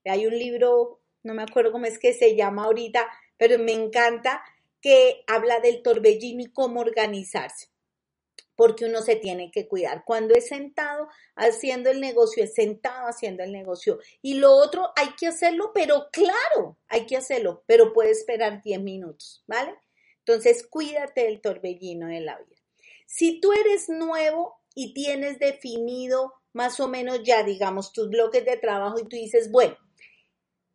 Hay 0.05 0.27
un 0.27 0.39
libro 0.39 1.00
no 1.23 1.35
me 1.35 1.43
acuerdo 1.43 1.73
cómo 1.73 1.87
es 1.87 1.99
que 1.99 2.13
se 2.13 2.37
llama 2.37 2.65
ahorita, 2.65 3.07
pero 3.37 3.59
me 3.59 3.73
encanta 3.73 4.43
que 4.81 5.23
habla 5.27 5.61
del 5.61 5.83
torbellino 5.83 6.43
y 6.43 6.53
cómo 6.53 6.81
organizarse, 6.81 7.69
porque 8.57 8.87
uno 8.87 9.03
se 9.03 9.17
tiene 9.17 9.51
que 9.51 9.69
cuidar. 9.69 10.05
Cuando 10.05 10.35
es 10.35 10.49
sentado 10.49 11.09
haciendo 11.37 11.91
el 11.91 12.01
negocio, 12.01 12.45
es 12.45 12.55
sentado 12.55 13.07
haciendo 13.07 13.43
el 13.43 13.53
negocio. 13.53 13.99
Y 14.23 14.35
lo 14.35 14.53
otro 14.53 14.93
hay 14.97 15.11
que 15.19 15.27
hacerlo, 15.27 15.73
pero 15.75 16.09
claro, 16.13 16.79
hay 16.89 17.07
que 17.07 17.17
hacerlo, 17.17 17.63
pero 17.67 17.93
puede 17.93 18.11
esperar 18.11 18.63
10 18.63 18.81
minutos, 18.81 19.45
¿vale? 19.47 19.75
Entonces, 20.19 20.67
cuídate 20.67 21.25
del 21.25 21.41
torbellino 21.41 22.07
de 22.07 22.21
la 22.21 22.39
vida. 22.39 22.57
Si 23.07 23.41
tú 23.41 23.53
eres 23.53 23.89
nuevo 23.89 24.61
y 24.75 24.95
tienes 24.95 25.39
definido 25.39 26.35
más 26.53 26.81
o 26.81 26.89
menos 26.89 27.23
ya, 27.25 27.43
digamos, 27.43 27.93
tus 27.93 28.09
bloques 28.09 28.45
de 28.45 28.57
trabajo 28.57 28.99
y 28.99 29.09
tú 29.09 29.17
dices, 29.17 29.51
bueno, 29.51 29.77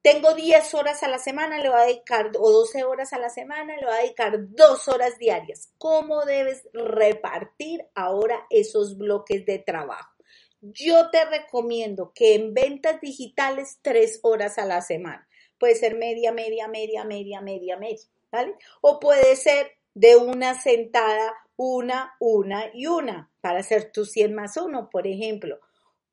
tengo 0.06 0.36
10 0.36 0.76
horas 0.76 1.02
a 1.02 1.08
la 1.08 1.18
semana, 1.18 1.58
le 1.58 1.68
voy 1.68 1.80
a 1.80 1.86
dedicar, 1.86 2.30
o 2.38 2.52
12 2.52 2.84
horas 2.84 3.12
a 3.12 3.18
la 3.18 3.32
semana, 3.32 3.76
le 3.76 3.88
voy 3.88 3.96
a 3.96 4.02
dedicar 4.04 4.34
dos 4.50 4.88
horas 4.88 5.18
diarias. 5.18 5.72
¿Cómo 5.80 6.26
debes 6.26 6.62
repartir 6.74 7.88
ahora 7.96 8.46
esos 8.52 9.00
bloques 9.00 9.48
de 9.48 9.58
trabajo? 9.58 10.14
Yo 10.62 11.10
te 11.10 11.26
recomiendo 11.26 12.12
que 12.14 12.36
en 12.36 12.54
ventas 12.54 13.02
digitales 13.02 13.80
tres 13.82 14.20
horas 14.22 14.60
a 14.60 14.68
la 14.68 14.84
semana. 14.84 15.28
Puede 15.58 15.74
ser 15.74 15.96
media, 15.96 16.32
media, 16.32 16.68
media, 16.68 17.04
media, 17.04 17.42
media, 17.42 17.76
media, 17.76 18.06
¿vale? 18.32 18.54
O 18.82 19.00
puede 19.00 19.36
ser 19.36 19.72
de 19.96 20.18
una 20.18 20.62
sentada, 20.62 21.34
una, 21.56 22.14
una 22.20 22.70
y 22.76 22.86
una, 22.86 23.32
para 23.42 23.62
hacer 23.62 23.92
tu 23.92 24.06
100 24.06 24.36
más 24.36 24.56
uno, 24.58 24.88
por 24.92 25.08
ejemplo, 25.08 25.60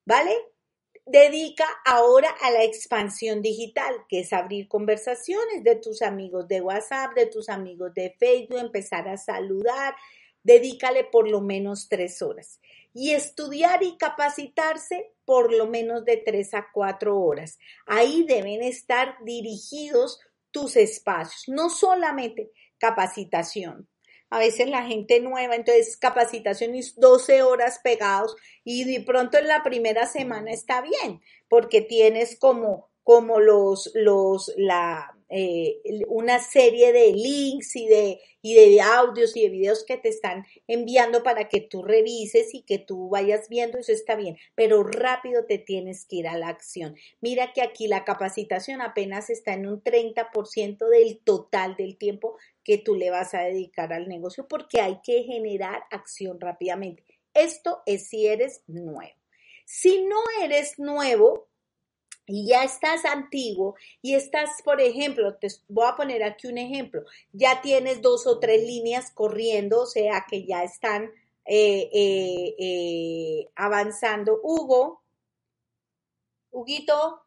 ¿vale? 0.06 0.34
Dedica 1.04 1.66
ahora 1.84 2.30
a 2.40 2.50
la 2.50 2.62
expansión 2.62 3.42
digital, 3.42 3.94
que 4.08 4.20
es 4.20 4.32
abrir 4.32 4.68
conversaciones 4.68 5.64
de 5.64 5.76
tus 5.76 6.02
amigos 6.02 6.46
de 6.48 6.60
WhatsApp, 6.60 7.14
de 7.14 7.26
tus 7.26 7.48
amigos 7.48 7.92
de 7.94 8.14
Facebook, 8.18 8.58
empezar 8.58 9.08
a 9.08 9.16
saludar. 9.16 9.94
Dedícale 10.42 11.04
por 11.04 11.30
lo 11.30 11.40
menos 11.40 11.88
tres 11.88 12.22
horas. 12.22 12.60
Y 12.94 13.12
estudiar 13.12 13.82
y 13.82 13.96
capacitarse 13.96 15.12
por 15.24 15.52
lo 15.52 15.66
menos 15.66 16.04
de 16.04 16.18
tres 16.18 16.52
a 16.52 16.68
cuatro 16.72 17.18
horas. 17.18 17.58
Ahí 17.86 18.24
deben 18.28 18.62
estar 18.62 19.16
dirigidos 19.24 20.20
tus 20.50 20.76
espacios, 20.76 21.44
no 21.48 21.70
solamente 21.70 22.50
capacitación, 22.78 23.88
a 24.32 24.38
veces 24.38 24.66
la 24.70 24.86
gente 24.86 25.20
nueva, 25.20 25.56
entonces 25.56 25.98
capacitación 25.98 26.74
y 26.74 26.80
12 26.96 27.42
horas 27.42 27.80
pegados 27.84 28.34
y 28.64 28.84
de 28.84 29.02
pronto 29.04 29.36
en 29.36 29.46
la 29.46 29.62
primera 29.62 30.06
semana 30.06 30.52
está 30.52 30.80
bien, 30.80 31.20
porque 31.50 31.82
tienes 31.82 32.38
como, 32.38 32.88
como 33.02 33.40
los, 33.40 33.90
los, 33.94 34.50
la, 34.56 35.14
eh, 35.28 35.82
una 36.08 36.38
serie 36.38 36.94
de 36.94 37.12
links 37.12 37.76
y 37.76 37.86
de, 37.86 38.20
y 38.42 38.54
de 38.54 38.80
audios 38.80 39.36
y 39.36 39.42
de 39.42 39.48
videos 39.50 39.84
que 39.84 39.96
te 39.96 40.08
están 40.08 40.46
enviando 40.66 41.22
para 41.22 41.48
que 41.48 41.60
tú 41.60 41.82
revises 41.82 42.54
y 42.54 42.62
que 42.62 42.78
tú 42.78 43.08
vayas 43.08 43.48
viendo, 43.48 43.78
eso 43.78 43.92
está 43.92 44.14
bien, 44.14 44.36
pero 44.54 44.82
rápido 44.82 45.44
te 45.44 45.58
tienes 45.58 46.06
que 46.06 46.16
ir 46.16 46.28
a 46.28 46.36
la 46.36 46.48
acción. 46.48 46.96
Mira 47.20 47.52
que 47.52 47.62
aquí 47.62 47.86
la 47.86 48.04
capacitación 48.04 48.80
apenas 48.80 49.30
está 49.30 49.52
en 49.54 49.66
un 49.66 49.82
30% 49.82 50.88
del 50.88 51.18
total 51.18 51.76
del 51.76 51.96
tiempo 51.96 52.36
que 52.64 52.78
tú 52.78 52.94
le 52.94 53.10
vas 53.10 53.34
a 53.34 53.42
dedicar 53.42 53.92
al 53.92 54.08
negocio 54.08 54.46
porque 54.48 54.80
hay 54.80 55.00
que 55.02 55.22
generar 55.24 55.82
acción 55.90 56.40
rápidamente. 56.40 57.04
Esto 57.34 57.82
es 57.86 58.08
si 58.08 58.26
eres 58.26 58.62
nuevo. 58.66 59.14
Si 59.64 60.04
no 60.04 60.20
eres 60.42 60.78
nuevo, 60.78 61.48
y 62.26 62.46
ya 62.46 62.64
estás 62.64 63.04
antiguo 63.04 63.74
y 64.00 64.14
estás, 64.14 64.62
por 64.64 64.80
ejemplo, 64.80 65.36
te 65.36 65.48
voy 65.68 65.86
a 65.88 65.96
poner 65.96 66.22
aquí 66.22 66.46
un 66.46 66.58
ejemplo, 66.58 67.04
ya 67.32 67.60
tienes 67.60 68.00
dos 68.00 68.26
o 68.26 68.38
tres 68.38 68.62
líneas 68.62 69.10
corriendo, 69.10 69.82
o 69.82 69.86
sea 69.86 70.24
que 70.28 70.46
ya 70.46 70.62
están 70.62 71.10
eh, 71.44 71.90
eh, 71.92 72.54
eh, 72.58 73.50
avanzando. 73.56 74.40
Hugo, 74.42 75.02
Huguito, 76.50 77.22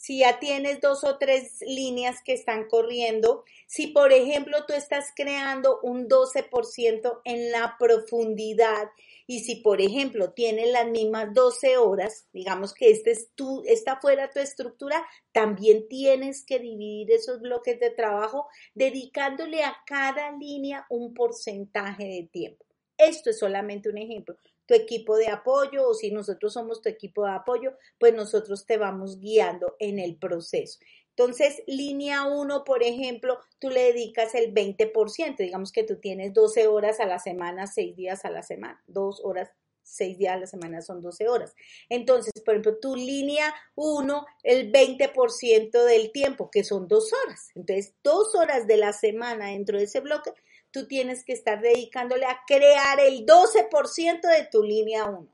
si 0.00 0.20
ya 0.20 0.38
tienes 0.38 0.80
dos 0.80 1.04
o 1.04 1.18
tres 1.18 1.60
líneas 1.60 2.22
que 2.24 2.32
están 2.32 2.68
corriendo, 2.68 3.44
si 3.66 3.88
por 3.88 4.14
ejemplo 4.14 4.64
tú 4.66 4.72
estás 4.72 5.08
creando 5.14 5.78
un 5.82 6.08
12% 6.08 7.20
en 7.24 7.52
la 7.52 7.76
profundidad 7.78 8.88
y 9.26 9.40
si 9.40 9.56
por 9.56 9.82
ejemplo 9.82 10.32
tienes 10.32 10.72
las 10.72 10.88
mismas 10.88 11.34
12 11.34 11.76
horas, 11.76 12.26
digamos 12.32 12.72
que 12.72 12.90
este 12.90 13.10
es 13.10 13.28
tu, 13.34 13.62
está 13.66 14.00
fuera 14.00 14.30
tu 14.30 14.40
estructura, 14.40 15.06
también 15.32 15.86
tienes 15.86 16.46
que 16.46 16.58
dividir 16.58 17.10
esos 17.10 17.42
bloques 17.42 17.78
de 17.78 17.90
trabajo 17.90 18.46
dedicándole 18.74 19.64
a 19.64 19.76
cada 19.84 20.32
línea 20.32 20.86
un 20.88 21.12
porcentaje 21.12 22.04
de 22.04 22.28
tiempo. 22.32 22.64
Esto 22.96 23.28
es 23.28 23.38
solamente 23.38 23.90
un 23.90 23.98
ejemplo 23.98 24.34
tu 24.70 24.76
equipo 24.76 25.16
de 25.16 25.26
apoyo 25.26 25.88
o 25.88 25.94
si 25.94 26.12
nosotros 26.12 26.52
somos 26.52 26.80
tu 26.80 26.88
equipo 26.88 27.24
de 27.24 27.32
apoyo, 27.32 27.76
pues 27.98 28.14
nosotros 28.14 28.66
te 28.66 28.78
vamos 28.78 29.18
guiando 29.18 29.74
en 29.80 29.98
el 29.98 30.16
proceso. 30.16 30.78
Entonces, 31.08 31.60
línea 31.66 32.22
1, 32.22 32.62
por 32.62 32.84
ejemplo, 32.84 33.40
tú 33.58 33.68
le 33.68 33.92
dedicas 33.92 34.32
el 34.36 34.54
20%, 34.54 35.38
digamos 35.38 35.72
que 35.72 35.82
tú 35.82 35.98
tienes 35.98 36.32
12 36.32 36.68
horas 36.68 37.00
a 37.00 37.06
la 37.06 37.18
semana, 37.18 37.66
6 37.66 37.96
días 37.96 38.24
a 38.24 38.30
la 38.30 38.44
semana, 38.44 38.80
2 38.86 39.22
horas, 39.24 39.50
6 39.82 40.18
días 40.18 40.34
a 40.36 40.38
la 40.38 40.46
semana 40.46 40.82
son 40.82 41.02
12 41.02 41.28
horas. 41.28 41.56
Entonces, 41.88 42.32
por 42.44 42.54
ejemplo, 42.54 42.78
tu 42.78 42.94
línea 42.94 43.52
1, 43.74 44.24
el 44.44 44.70
20% 44.70 45.84
del 45.84 46.12
tiempo, 46.12 46.48
que 46.48 46.62
son 46.62 46.86
2 46.86 47.12
horas. 47.24 47.48
Entonces, 47.56 47.96
2 48.04 48.36
horas 48.36 48.68
de 48.68 48.76
la 48.76 48.92
semana 48.92 49.48
dentro 49.48 49.78
de 49.78 49.84
ese 49.84 49.98
bloque 49.98 50.32
tú 50.70 50.86
tienes 50.86 51.24
que 51.24 51.32
estar 51.32 51.60
dedicándole 51.60 52.26
a 52.26 52.40
crear 52.46 53.00
el 53.00 53.26
12% 53.26 54.20
de 54.20 54.48
tu 54.50 54.62
línea 54.62 55.04
1. 55.04 55.28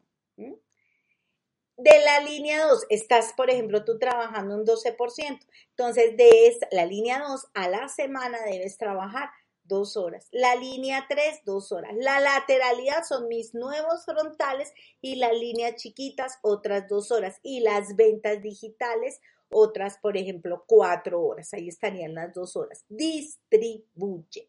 De 1.78 2.00
la 2.04 2.20
línea 2.20 2.64
2, 2.64 2.86
estás, 2.88 3.34
por 3.36 3.50
ejemplo, 3.50 3.84
tú 3.84 3.98
trabajando 3.98 4.54
un 4.54 4.64
12%. 4.64 5.40
Entonces, 5.70 6.16
de 6.16 6.56
la 6.70 6.86
línea 6.86 7.18
2 7.18 7.48
a 7.52 7.68
la 7.68 7.88
semana 7.88 8.38
debes 8.46 8.78
trabajar 8.78 9.28
dos 9.64 9.96
horas. 9.98 10.26
La 10.30 10.54
línea 10.54 11.04
3, 11.06 11.40
dos 11.44 11.72
horas. 11.72 11.92
La 11.96 12.18
lateralidad 12.20 13.04
son 13.06 13.28
mis 13.28 13.54
nuevos 13.54 14.06
frontales 14.06 14.72
y 15.02 15.16
las 15.16 15.32
líneas 15.32 15.76
chiquitas, 15.76 16.38
otras 16.42 16.88
dos 16.88 17.10
horas. 17.10 17.40
Y 17.42 17.60
las 17.60 17.94
ventas 17.94 18.40
digitales, 18.40 19.20
otras, 19.50 19.98
por 19.98 20.16
ejemplo, 20.16 20.64
cuatro 20.66 21.20
horas. 21.20 21.52
Ahí 21.52 21.68
estarían 21.68 22.14
las 22.14 22.32
dos 22.32 22.56
horas. 22.56 22.86
Distribuye. 22.88 24.48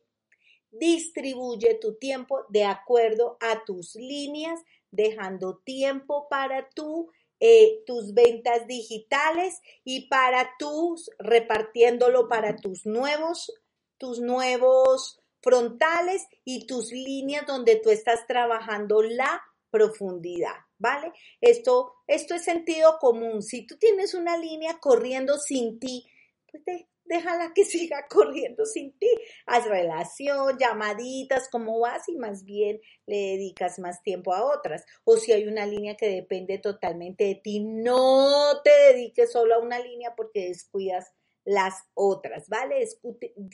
Distribuye 0.80 1.76
tu 1.76 1.96
tiempo 1.96 2.46
de 2.50 2.66
acuerdo 2.66 3.38
a 3.40 3.64
tus 3.66 3.96
líneas, 3.96 4.60
dejando 4.92 5.58
tiempo 5.58 6.28
para 6.30 6.70
tú, 6.70 7.12
eh, 7.40 7.84
tus 7.86 8.14
ventas 8.14 8.68
digitales 8.68 9.62
y 9.84 10.08
para 10.08 10.52
tus, 10.58 11.12
repartiéndolo 11.20 12.28
para 12.28 12.56
tus 12.56 12.86
nuevos, 12.86 13.52
tus 13.98 14.20
nuevos 14.20 15.20
frontales 15.42 16.26
y 16.44 16.66
tus 16.66 16.92
líneas 16.92 17.46
donde 17.46 17.76
tú 17.76 17.90
estás 17.90 18.26
trabajando 18.28 19.02
la 19.04 19.42
profundidad, 19.70 20.56
¿vale? 20.78 21.12
Esto, 21.42 21.94
esto 22.08 22.36
es 22.36 22.44
sentido 22.44 22.98
común. 23.00 23.44
Si 23.44 23.66
tú 23.66 23.78
tienes 23.78 24.14
una 24.14 24.38
línea 24.38 24.80
corriendo 24.80 25.38
sin 25.38 25.80
ti, 25.80 26.06
pues 26.52 26.64
te, 26.64 26.88
déjala 27.08 27.54
que 27.54 27.66
siga 27.66 28.08
corriendo 28.10 28.66
sin 28.66 28.98
ti. 28.98 29.10
Haz 29.46 29.68
relación, 29.68 30.58
llamaditas, 30.58 31.50
cómo 31.50 31.80
vas 31.80 32.08
y 32.10 32.16
más 32.16 32.44
bien 32.44 32.80
le 33.06 33.18
dedicas 33.18 33.80
más 33.80 34.02
tiempo 34.04 34.34
a 34.34 34.44
otras. 34.44 34.86
O 35.04 35.18
si 35.18 35.32
hay 35.32 35.48
una 35.48 35.66
línea 35.66 35.98
que 35.98 36.10
depende 36.10 36.58
totalmente 36.58 37.24
de 37.26 37.36
ti, 37.36 37.60
no 37.60 38.62
te 38.64 38.72
dediques 38.94 39.32
solo 39.32 39.56
a 39.56 39.60
una 39.60 39.80
línea 39.80 40.14
porque 40.16 40.48
descuidas 40.48 41.12
las 41.46 41.76
otras, 41.94 42.50
¿vale? 42.50 42.82
Es 42.82 43.00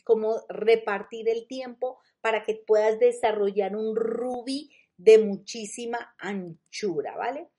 como 0.03 0.41
repartir 0.49 1.29
el 1.29 1.45
tiempo 1.47 1.99
para 2.21 2.43
que 2.43 2.55
puedas 2.55 2.97
desarrollar 2.97 3.75
un 3.75 3.95
rubí 3.95 4.71
de 4.97 5.19
muchísima 5.19 6.15
anchura, 6.17 7.15
¿vale? 7.15 7.49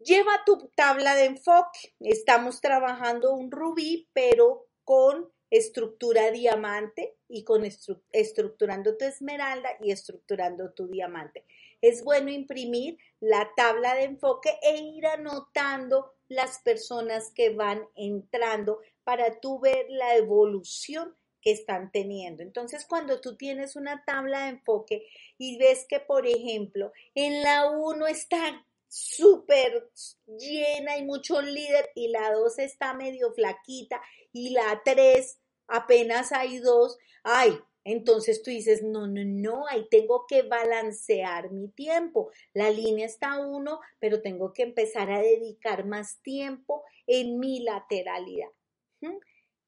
Lleva 0.00 0.44
tu 0.46 0.70
tabla 0.74 1.14
de 1.14 1.26
enfoque. 1.26 1.94
Estamos 2.00 2.62
trabajando 2.62 3.34
un 3.34 3.50
rubí, 3.50 4.08
pero 4.14 4.66
con 4.82 5.30
estructura 5.50 6.30
diamante 6.30 7.18
y 7.28 7.44
con 7.44 7.64
estructurando 7.64 8.96
tu 8.96 9.04
esmeralda 9.04 9.68
y 9.82 9.90
estructurando 9.90 10.72
tu 10.72 10.88
diamante. 10.88 11.44
Es 11.82 12.02
bueno 12.02 12.30
imprimir 12.30 12.96
la 13.20 13.50
tabla 13.54 13.94
de 13.94 14.04
enfoque 14.04 14.58
e 14.62 14.78
ir 14.78 15.06
anotando 15.06 16.14
las 16.28 16.60
personas 16.60 17.30
que 17.34 17.50
van 17.50 17.86
entrando 17.94 18.80
para 19.04 19.38
tú 19.38 19.60
ver 19.60 19.84
la 19.90 20.16
evolución 20.16 21.14
que 21.42 21.50
están 21.50 21.90
teniendo. 21.92 22.42
Entonces, 22.42 22.86
cuando 22.86 23.20
tú 23.20 23.36
tienes 23.36 23.76
una 23.76 24.02
tabla 24.06 24.44
de 24.44 24.50
enfoque 24.50 25.06
y 25.36 25.58
ves 25.58 25.84
que, 25.86 26.00
por 26.00 26.26
ejemplo, 26.26 26.90
en 27.14 27.42
la 27.42 27.70
1 27.70 28.06
está 28.06 28.66
súper 28.90 29.88
llena 30.26 30.98
y 30.98 31.04
mucho 31.04 31.40
líder 31.40 31.90
y 31.94 32.08
la 32.08 32.32
2 32.32 32.58
está 32.58 32.92
medio 32.92 33.32
flaquita 33.32 34.02
y 34.32 34.50
la 34.50 34.82
3 34.84 35.38
apenas 35.68 36.32
hay 36.32 36.58
dos, 36.58 36.98
ay, 37.22 37.56
entonces 37.84 38.42
tú 38.42 38.50
dices, 38.50 38.82
no, 38.82 39.06
no, 39.06 39.22
no, 39.24 39.66
ahí 39.68 39.86
tengo 39.90 40.26
que 40.26 40.42
balancear 40.42 41.50
mi 41.50 41.68
tiempo. 41.68 42.30
La 42.52 42.70
línea 42.70 43.06
está 43.06 43.38
uno, 43.38 43.80
pero 43.98 44.20
tengo 44.20 44.52
que 44.52 44.64
empezar 44.64 45.10
a 45.10 45.22
dedicar 45.22 45.86
más 45.86 46.20
tiempo 46.22 46.84
en 47.06 47.38
mi 47.38 47.60
lateralidad. 47.60 48.50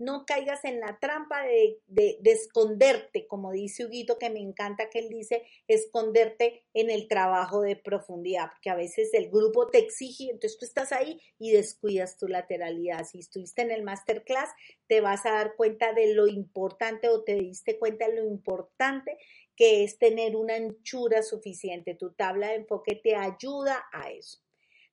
No 0.02 0.24
caigas 0.26 0.64
en 0.64 0.80
la 0.80 0.98
trampa 1.00 1.42
de, 1.42 1.78
de, 1.86 2.18
de, 2.20 2.32
esconderte, 2.32 3.26
como 3.26 3.52
dice 3.52 3.84
Huguito, 3.84 4.18
que 4.18 4.30
me 4.30 4.40
encanta 4.40 4.90
que 4.90 4.98
él 4.98 5.08
dice, 5.08 5.42
esconderte 5.68 6.64
en 6.74 6.90
el 6.90 7.08
trabajo 7.08 7.60
de 7.62 7.76
profundidad, 7.76 8.50
porque 8.50 8.70
a 8.70 8.74
veces 8.74 9.14
el 9.14 9.30
grupo 9.30 9.68
te 9.68 9.78
exige, 9.78 10.30
entonces 10.30 10.58
tú 10.58 10.64
estás 10.64 10.92
ahí 10.92 11.20
y 11.38 11.52
descuidas 11.52 12.16
tu 12.16 12.28
lateralidad. 12.28 13.04
Si 13.04 13.18
estuviste 13.18 13.62
en 13.62 13.70
el 13.70 13.82
masterclass, 13.82 14.50
te 14.86 15.00
vas 15.00 15.24
a 15.26 15.32
dar 15.32 15.54
cuenta 15.56 15.92
de 15.92 16.14
lo 16.14 16.26
importante 16.26 17.08
o 17.08 17.22
te 17.22 17.36
diste 17.36 17.78
cuenta 17.78 18.08
de 18.08 18.16
lo 18.16 18.26
importante 18.26 19.16
que 19.56 19.84
es 19.84 19.98
tener 19.98 20.36
una 20.36 20.56
anchura 20.56 21.22
suficiente. 21.22 21.94
Tu 21.94 22.12
tabla 22.12 22.48
de 22.48 22.56
enfoque 22.56 22.96
te 22.96 23.14
ayuda 23.14 23.84
a 23.92 24.10
eso. 24.10 24.38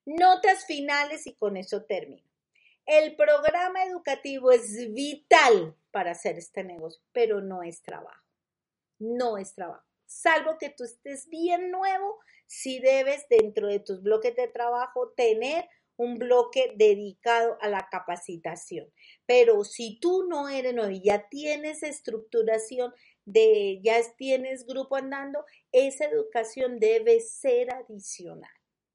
Notas 0.04 0.66
finales 0.66 1.26
y 1.26 1.34
con 1.34 1.56
eso 1.56 1.84
termino. 1.84 2.29
El 2.86 3.14
programa 3.16 3.84
educativo 3.84 4.50
es 4.50 4.92
vital 4.92 5.76
para 5.90 6.12
hacer 6.12 6.38
este 6.38 6.64
negocio, 6.64 7.02
pero 7.12 7.40
no 7.40 7.62
es 7.62 7.82
trabajo. 7.82 8.24
No 8.98 9.38
es 9.38 9.54
trabajo. 9.54 9.84
Salvo 10.06 10.58
que 10.58 10.70
tú 10.70 10.84
estés 10.84 11.28
bien 11.28 11.70
nuevo, 11.70 12.18
si 12.46 12.80
debes 12.80 13.26
dentro 13.28 13.68
de 13.68 13.78
tus 13.78 14.02
bloques 14.02 14.34
de 14.34 14.48
trabajo 14.48 15.12
tener 15.16 15.68
un 15.96 16.18
bloque 16.18 16.72
dedicado 16.76 17.58
a 17.60 17.68
la 17.68 17.86
capacitación. 17.90 18.90
Pero 19.26 19.62
si 19.64 20.00
tú 20.00 20.26
no 20.26 20.48
eres 20.48 20.74
nuevo 20.74 20.90
y 20.90 21.02
ya 21.02 21.28
tienes 21.28 21.82
estructuración, 21.82 22.92
de 23.24 23.80
ya 23.84 24.00
tienes 24.16 24.66
grupo 24.66 24.96
andando, 24.96 25.44
esa 25.70 26.06
educación 26.06 26.80
debe 26.80 27.20
ser 27.20 27.72
adicional, 27.72 28.50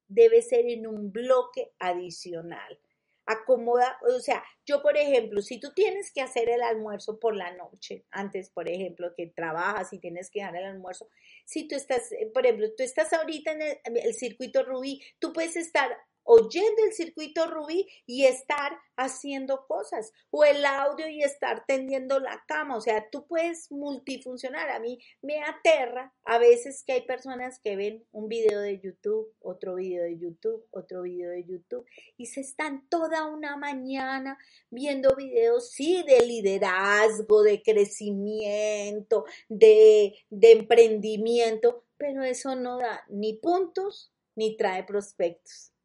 debe 0.08 0.42
ser 0.42 0.66
en 0.66 0.86
un 0.86 1.12
bloque 1.12 1.72
adicional 1.78 2.78
acomoda, 3.26 3.98
o 4.02 4.20
sea, 4.20 4.42
yo 4.64 4.82
por 4.82 4.96
ejemplo, 4.96 5.42
si 5.42 5.58
tú 5.58 5.72
tienes 5.74 6.12
que 6.12 6.22
hacer 6.22 6.48
el 6.48 6.62
almuerzo 6.62 7.18
por 7.18 7.34
la 7.34 7.52
noche, 7.54 8.04
antes 8.10 8.50
por 8.50 8.68
ejemplo 8.68 9.12
que 9.16 9.26
trabajas 9.26 9.92
y 9.92 9.98
tienes 9.98 10.30
que 10.30 10.40
dar 10.40 10.56
el 10.56 10.64
almuerzo, 10.64 11.08
si 11.44 11.66
tú 11.66 11.74
estás, 11.74 12.12
eh, 12.12 12.30
por 12.32 12.46
ejemplo, 12.46 12.68
tú 12.76 12.82
estás 12.82 13.12
ahorita 13.12 13.52
en 13.52 13.96
el, 13.96 14.14
circuito 14.14 14.62
Rubí, 14.62 15.02
tú 15.18 15.32
puedes 15.32 15.56
estar 15.56 15.96
oyendo 16.26 16.84
el 16.84 16.92
circuito 16.92 17.46
Rubí 17.46 17.88
y 18.04 18.24
estar 18.24 18.78
haciendo 18.96 19.66
cosas, 19.66 20.12
o 20.30 20.44
el 20.44 20.64
audio 20.64 21.08
y 21.08 21.22
estar 21.22 21.64
tendiendo 21.66 22.18
la 22.18 22.42
cama, 22.48 22.76
o 22.76 22.80
sea, 22.80 23.08
tú 23.10 23.26
puedes 23.26 23.70
multifuncionar. 23.70 24.70
A 24.70 24.80
mí 24.80 24.98
me 25.22 25.40
aterra 25.42 26.14
a 26.24 26.38
veces 26.38 26.82
que 26.84 26.92
hay 26.92 27.02
personas 27.02 27.60
que 27.62 27.76
ven 27.76 28.04
un 28.12 28.28
video 28.28 28.60
de 28.60 28.80
YouTube, 28.80 29.32
otro 29.40 29.76
video 29.76 30.02
de 30.04 30.18
YouTube, 30.18 30.66
otro 30.70 31.02
video 31.02 31.30
de 31.30 31.44
YouTube, 31.44 31.86
y 32.16 32.26
se 32.26 32.40
están 32.40 32.88
toda 32.88 33.26
una 33.26 33.56
mañana 33.56 34.38
viendo 34.70 35.14
videos, 35.14 35.70
sí, 35.70 36.02
de 36.06 36.26
liderazgo, 36.26 37.42
de 37.42 37.62
crecimiento, 37.62 39.26
de, 39.48 40.14
de 40.30 40.52
emprendimiento, 40.52 41.84
pero 41.98 42.22
eso 42.22 42.56
no 42.56 42.78
da 42.78 43.04
ni 43.08 43.34
puntos 43.34 44.12
ni 44.34 44.56
trae 44.56 44.84
prospectos 44.84 45.75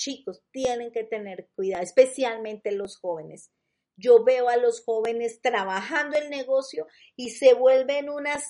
chicos, 0.00 0.42
tienen 0.50 0.90
que 0.92 1.04
tener 1.04 1.48
cuidado, 1.54 1.82
especialmente 1.82 2.72
los 2.72 2.96
jóvenes. 2.96 3.50
Yo 3.96 4.24
veo 4.24 4.48
a 4.48 4.56
los 4.56 4.82
jóvenes 4.82 5.42
trabajando 5.42 6.16
el 6.16 6.30
negocio 6.30 6.86
y 7.16 7.30
se 7.30 7.52
vuelven 7.52 8.08
unas, 8.08 8.48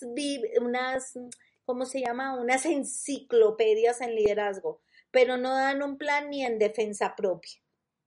unas, 0.61 1.19
¿cómo 1.65 1.87
se 1.87 2.01
llama? 2.01 2.41
Unas 2.41 2.65
enciclopedias 2.67 4.01
en 4.01 4.15
liderazgo, 4.15 4.81
pero 5.11 5.37
no 5.37 5.53
dan 5.57 5.83
un 5.83 5.99
plan 5.99 6.31
ni 6.31 6.45
en 6.45 6.61
defensa 6.61 7.17
propia. 7.17 7.61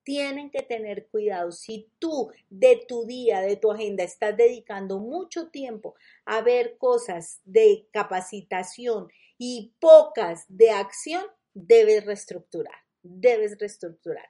Tienen 0.05 0.49
que 0.49 0.61
tener 0.61 1.07
cuidado. 1.07 1.51
Si 1.51 1.89
tú 1.99 2.31
de 2.49 2.85
tu 2.87 3.05
día, 3.05 3.41
de 3.41 3.57
tu 3.57 3.71
agenda, 3.71 4.03
estás 4.03 4.37
dedicando 4.37 4.99
mucho 4.99 5.49
tiempo 5.49 5.95
a 6.25 6.41
ver 6.41 6.77
cosas 6.77 7.41
de 7.43 7.87
capacitación 7.91 9.09
y 9.37 9.73
pocas 9.79 10.45
de 10.47 10.71
acción, 10.71 11.25
debes 11.53 12.05
reestructurar 12.05 12.82
debes 13.03 13.57
reestructurar. 13.59 14.29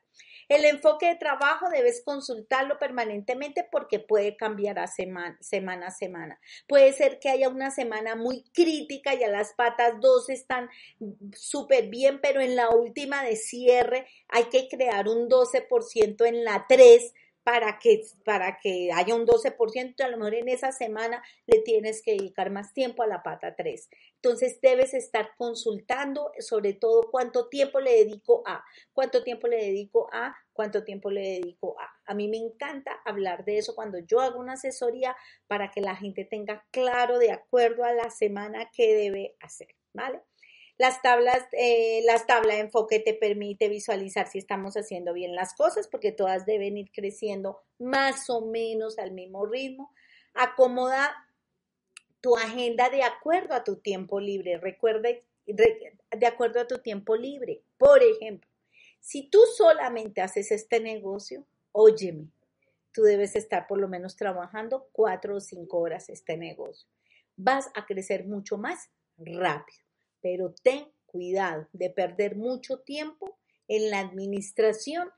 El 0.49 0.65
enfoque 0.65 1.07
de 1.07 1.15
trabajo 1.15 1.69
debes 1.69 2.03
consultarlo 2.03 2.77
permanentemente 2.77 3.65
porque 3.71 3.99
puede 3.99 4.35
cambiar 4.35 4.77
a 4.77 4.87
semana, 4.87 5.37
semana 5.39 5.87
a 5.87 5.91
semana. 5.91 6.39
Puede 6.67 6.91
ser 6.91 7.19
que 7.19 7.29
haya 7.29 7.49
una 7.49 7.71
semana 7.71 8.15
muy 8.15 8.43
crítica, 8.53 9.13
y 9.13 9.23
a 9.23 9.29
las 9.29 9.53
patas 9.53 9.99
dos 10.01 10.29
están 10.29 10.69
súper 11.33 11.87
bien, 11.87 12.19
pero 12.21 12.41
en 12.41 12.55
la 12.55 12.69
última 12.69 13.23
de 13.23 13.35
cierre 13.35 14.07
hay 14.27 14.45
que 14.45 14.67
crear 14.67 15.07
un 15.07 15.29
12% 15.29 16.25
en 16.25 16.43
la 16.43 16.65
3 16.67 17.13
para 17.43 17.77
que, 17.79 18.03
para 18.23 18.57
que 18.61 18.89
haya 18.93 19.15
un 19.15 19.25
12%, 19.25 20.01
a 20.01 20.07
lo 20.07 20.17
mejor 20.17 20.35
en 20.35 20.49
esa 20.49 20.71
semana 20.71 21.21
le 21.45 21.59
tienes 21.59 22.01
que 22.01 22.11
dedicar 22.11 22.51
más 22.51 22.73
tiempo 22.73 23.03
a 23.03 23.07
la 23.07 23.21
pata 23.21 23.55
3. 23.55 23.89
Entonces 24.15 24.59
debes 24.61 24.93
estar 24.93 25.31
consultando 25.37 26.31
sobre 26.39 26.73
todo 26.73 27.09
cuánto 27.11 27.49
tiempo 27.49 27.79
le 27.79 27.91
dedico 27.91 28.43
a, 28.45 28.63
cuánto 28.93 29.23
tiempo 29.23 29.47
le 29.47 29.57
dedico 29.57 30.09
a, 30.13 30.35
cuánto 30.53 30.83
tiempo 30.83 31.09
le 31.09 31.21
dedico 31.21 31.75
a. 31.79 31.91
A 32.05 32.13
mí 32.13 32.27
me 32.27 32.37
encanta 32.37 33.01
hablar 33.05 33.43
de 33.43 33.57
eso 33.57 33.75
cuando 33.75 33.99
yo 33.99 34.21
hago 34.21 34.39
una 34.39 34.53
asesoría 34.53 35.15
para 35.47 35.71
que 35.71 35.81
la 35.81 35.95
gente 35.95 36.25
tenga 36.25 36.65
claro 36.71 37.19
de 37.19 37.31
acuerdo 37.31 37.83
a 37.83 37.93
la 37.93 38.09
semana 38.09 38.69
qué 38.73 38.95
debe 38.95 39.35
hacer, 39.41 39.67
¿vale? 39.93 40.21
Las 40.77 41.01
tablas, 41.03 41.45
eh, 41.51 42.01
las 42.05 42.25
tablas 42.25 42.55
de 42.55 42.61
enfoque 42.61 42.99
te 42.99 43.13
permite 43.13 43.69
visualizar 43.69 44.27
si 44.27 44.39
estamos 44.39 44.75
haciendo 44.75 45.13
bien 45.13 45.35
las 45.35 45.53
cosas, 45.53 45.87
porque 45.87 46.11
todas 46.11 46.45
deben 46.45 46.77
ir 46.77 46.91
creciendo 46.91 47.61
más 47.77 48.29
o 48.29 48.45
menos 48.45 48.97
al 48.97 49.11
mismo 49.11 49.45
ritmo. 49.45 49.93
Acomoda 50.33 51.27
tu 52.21 52.35
agenda 52.37 52.89
de 52.89 53.03
acuerdo 53.03 53.53
a 53.53 53.63
tu 53.63 53.75
tiempo 53.75 54.19
libre. 54.19 54.57
Recuerde, 54.57 55.23
de 55.45 56.27
acuerdo 56.27 56.59
a 56.59 56.67
tu 56.67 56.79
tiempo 56.79 57.15
libre. 57.15 57.61
Por 57.77 58.01
ejemplo, 58.01 58.49
si 58.99 59.29
tú 59.29 59.41
solamente 59.55 60.21
haces 60.21 60.51
este 60.51 60.79
negocio, 60.79 61.45
óyeme, 61.71 62.29
tú 62.93 63.03
debes 63.03 63.35
estar 63.35 63.67
por 63.67 63.77
lo 63.77 63.87
menos 63.87 64.15
trabajando 64.15 64.87
cuatro 64.91 65.35
o 65.35 65.39
cinco 65.39 65.79
horas 65.79 66.09
este 66.09 66.35
negocio. 66.35 66.89
Vas 67.35 67.69
a 67.75 67.85
crecer 67.85 68.25
mucho 68.25 68.57
más 68.57 68.89
rápido 69.17 69.83
pero 70.23 70.55
ten 70.63 70.87
cuidado 71.05 71.67
de 71.73 71.91
perder 71.91 72.35
mucho 72.37 72.79
tiempo 72.79 73.37
en 73.67 73.91
la 73.91 73.99
administración 73.99 75.09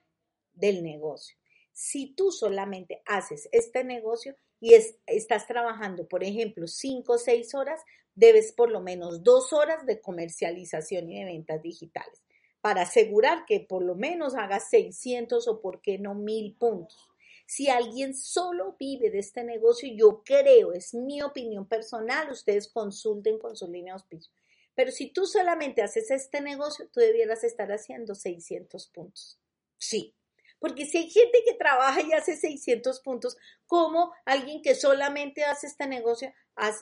del 0.51 0.83
negocio. 0.83 1.37
Si 1.71 2.13
tú 2.15 2.31
solamente 2.31 3.01
haces 3.05 3.47
este 3.51 3.83
negocio 3.83 4.35
y 4.59 4.73
estás 5.05 5.45
trabajando, 5.45 6.07
por 6.07 6.23
ejemplo, 6.23 6.67
cinco 6.67 7.13
o 7.13 7.17
seis 7.17 7.53
horas, 7.53 7.81
debes 8.15 8.51
por 8.51 8.71
lo 8.71 8.81
menos 8.81 9.23
dos 9.23 9.53
horas 9.53 9.85
de 9.85 10.01
comercialización 10.01 11.09
y 11.11 11.19
de 11.19 11.25
ventas 11.25 11.61
digitales 11.61 12.23
para 12.61 12.81
asegurar 12.81 13.45
que 13.45 13.59
por 13.59 13.83
lo 13.83 13.93
menos 13.93 14.33
hagas 14.33 14.69
600 14.71 15.47
o 15.47 15.61
por 15.61 15.81
qué 15.81 15.99
no 15.99 16.15
mil 16.15 16.55
puntos. 16.55 16.97
Si 17.45 17.69
alguien 17.69 18.15
solo 18.15 18.75
vive 18.79 19.11
de 19.11 19.19
este 19.19 19.43
negocio, 19.43 19.87
yo 19.95 20.23
creo, 20.25 20.73
es 20.73 20.95
mi 20.95 21.21
opinión 21.21 21.67
personal, 21.67 22.31
ustedes 22.31 22.67
consulten 22.67 23.37
con 23.37 23.55
su 23.55 23.69
línea 23.69 23.93
de 23.93 23.99
auspicio 23.99 24.31
pero 24.75 24.91
si 24.91 25.11
tú 25.11 25.25
solamente 25.25 25.81
haces 25.81 26.11
este 26.11 26.41
negocio, 26.41 26.87
tú 26.91 26.99
debieras 26.99 27.43
estar 27.43 27.71
haciendo 27.71 28.13
600 28.13 28.87
puntos. 28.89 29.39
Sí, 29.77 30.15
porque 30.59 30.85
si 30.85 30.97
hay 30.97 31.09
gente 31.09 31.43
que 31.45 31.53
trabaja 31.53 32.01
y 32.01 32.13
hace 32.13 32.35
600 32.35 32.99
puntos, 33.01 33.37
como 33.67 34.13
alguien 34.25 34.61
que 34.61 34.75
solamente 34.75 35.43
hace 35.43 35.67
este 35.67 35.87
negocio 35.87 36.33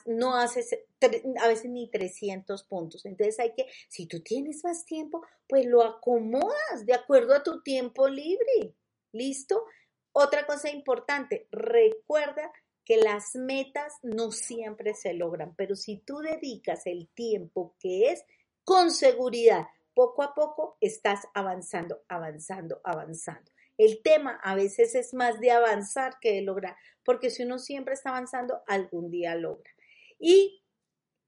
no 0.06 0.36
hace 0.36 0.64
a 1.40 1.48
veces 1.48 1.70
ni 1.70 1.90
300 1.90 2.64
puntos. 2.64 3.04
Entonces 3.04 3.38
hay 3.40 3.52
que, 3.54 3.66
si 3.88 4.06
tú 4.06 4.22
tienes 4.22 4.64
más 4.64 4.84
tiempo, 4.86 5.26
pues 5.48 5.66
lo 5.66 5.82
acomodas 5.82 6.86
de 6.86 6.94
acuerdo 6.94 7.34
a 7.34 7.42
tu 7.42 7.62
tiempo 7.62 8.08
libre. 8.08 8.74
¿Listo? 9.12 9.64
Otra 10.12 10.46
cosa 10.46 10.70
importante, 10.70 11.48
recuerda 11.50 12.52
que 12.84 12.98
las 12.98 13.34
metas 13.34 13.94
no 14.02 14.30
siempre 14.30 14.94
se 14.94 15.14
logran, 15.14 15.54
pero 15.56 15.74
si 15.74 15.98
tú 15.98 16.18
dedicas 16.18 16.86
el 16.86 17.08
tiempo 17.08 17.74
que 17.78 18.10
es 18.10 18.24
con 18.64 18.90
seguridad, 18.90 19.66
poco 19.94 20.22
a 20.22 20.34
poco 20.34 20.76
estás 20.80 21.26
avanzando, 21.34 22.02
avanzando, 22.08 22.80
avanzando. 22.84 23.50
El 23.78 24.02
tema 24.02 24.38
a 24.42 24.54
veces 24.54 24.94
es 24.94 25.14
más 25.14 25.40
de 25.40 25.50
avanzar 25.50 26.18
que 26.20 26.32
de 26.32 26.42
lograr, 26.42 26.76
porque 27.04 27.30
si 27.30 27.42
uno 27.42 27.58
siempre 27.58 27.94
está 27.94 28.10
avanzando, 28.10 28.62
algún 28.66 29.10
día 29.10 29.34
logra. 29.34 29.70
Y 30.18 30.62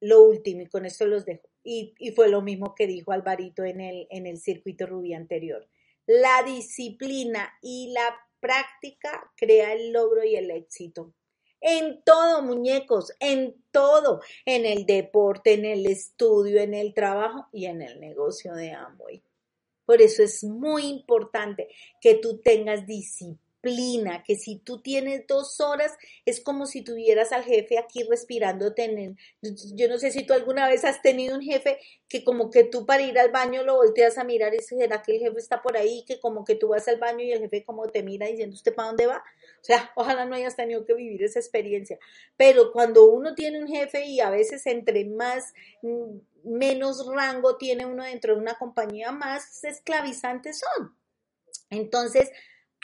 lo 0.00 0.22
último, 0.22 0.62
y 0.62 0.66
con 0.66 0.84
esto 0.84 1.06
los 1.06 1.24
dejo, 1.24 1.48
y, 1.62 1.94
fue 2.14 2.28
lo 2.28 2.42
mismo 2.42 2.74
que 2.76 2.86
dijo 2.86 3.10
Alvarito 3.10 3.64
en 3.64 3.80
el, 3.80 4.06
en 4.10 4.26
el 4.26 4.38
circuito 4.38 4.86
Rubí 4.86 5.14
anterior, 5.14 5.68
la 6.06 6.44
disciplina 6.44 7.52
y 7.60 7.92
la 7.92 8.16
práctica 8.38 9.32
crea 9.36 9.72
el 9.72 9.92
logro 9.92 10.22
y 10.22 10.36
el 10.36 10.52
éxito. 10.52 11.12
En 11.60 12.02
todo, 12.02 12.42
muñecos, 12.42 13.12
en 13.20 13.64
todo, 13.70 14.20
en 14.44 14.66
el 14.66 14.86
deporte, 14.86 15.54
en 15.54 15.64
el 15.64 15.86
estudio, 15.86 16.60
en 16.60 16.74
el 16.74 16.94
trabajo 16.94 17.48
y 17.52 17.66
en 17.66 17.82
el 17.82 17.98
negocio 18.00 18.54
de 18.54 18.72
Amway. 18.72 19.22
Por 19.84 20.02
eso 20.02 20.22
es 20.22 20.44
muy 20.44 20.86
importante 20.86 21.68
que 22.00 22.14
tú 22.16 22.40
tengas 22.40 22.86
disciplina 22.86 23.45
disciplina, 23.66 24.22
que 24.24 24.36
si 24.36 24.58
tú 24.58 24.80
tienes 24.80 25.26
dos 25.26 25.60
horas 25.60 25.92
es 26.24 26.40
como 26.40 26.66
si 26.66 26.82
tuvieras 26.82 27.32
al 27.32 27.44
jefe 27.44 27.78
aquí 27.78 28.02
respirándote 28.04 28.84
en. 28.84 29.18
Yo 29.74 29.88
no 29.88 29.98
sé 29.98 30.10
si 30.10 30.24
tú 30.24 30.32
alguna 30.32 30.68
vez 30.68 30.84
has 30.84 31.02
tenido 31.02 31.36
un 31.36 31.42
jefe 31.42 31.78
que 32.08 32.24
como 32.24 32.50
que 32.50 32.64
tú 32.64 32.86
para 32.86 33.02
ir 33.02 33.18
al 33.18 33.30
baño 33.30 33.62
lo 33.64 33.76
volteas 33.76 34.18
a 34.18 34.24
mirar 34.24 34.54
y 34.54 34.60
será 34.60 35.02
que 35.02 35.16
el 35.16 35.20
jefe 35.20 35.38
está 35.38 35.62
por 35.62 35.76
ahí, 35.76 36.04
que 36.06 36.20
como 36.20 36.44
que 36.44 36.54
tú 36.54 36.68
vas 36.68 36.86
al 36.88 36.98
baño 36.98 37.24
y 37.24 37.32
el 37.32 37.40
jefe 37.40 37.64
como 37.64 37.88
te 37.88 38.02
mira 38.02 38.26
diciendo 38.26 38.54
usted 38.54 38.74
para 38.74 38.88
dónde 38.88 39.06
va. 39.06 39.18
O 39.60 39.64
sea, 39.64 39.90
ojalá 39.96 40.24
no 40.24 40.34
hayas 40.34 40.56
tenido 40.56 40.84
que 40.84 40.94
vivir 40.94 41.22
esa 41.22 41.40
experiencia. 41.40 41.98
Pero 42.36 42.72
cuando 42.72 43.08
uno 43.08 43.34
tiene 43.34 43.60
un 43.60 43.68
jefe 43.68 44.06
y 44.06 44.20
a 44.20 44.30
veces 44.30 44.66
entre 44.66 45.04
más 45.04 45.52
mm, 45.82 46.18
menos 46.44 47.06
rango 47.06 47.56
tiene 47.56 47.84
uno 47.86 48.04
dentro 48.04 48.34
de 48.34 48.40
una 48.40 48.54
compañía, 48.54 49.10
más 49.10 49.64
esclavizantes 49.64 50.60
son. 50.60 50.96
Entonces, 51.68 52.30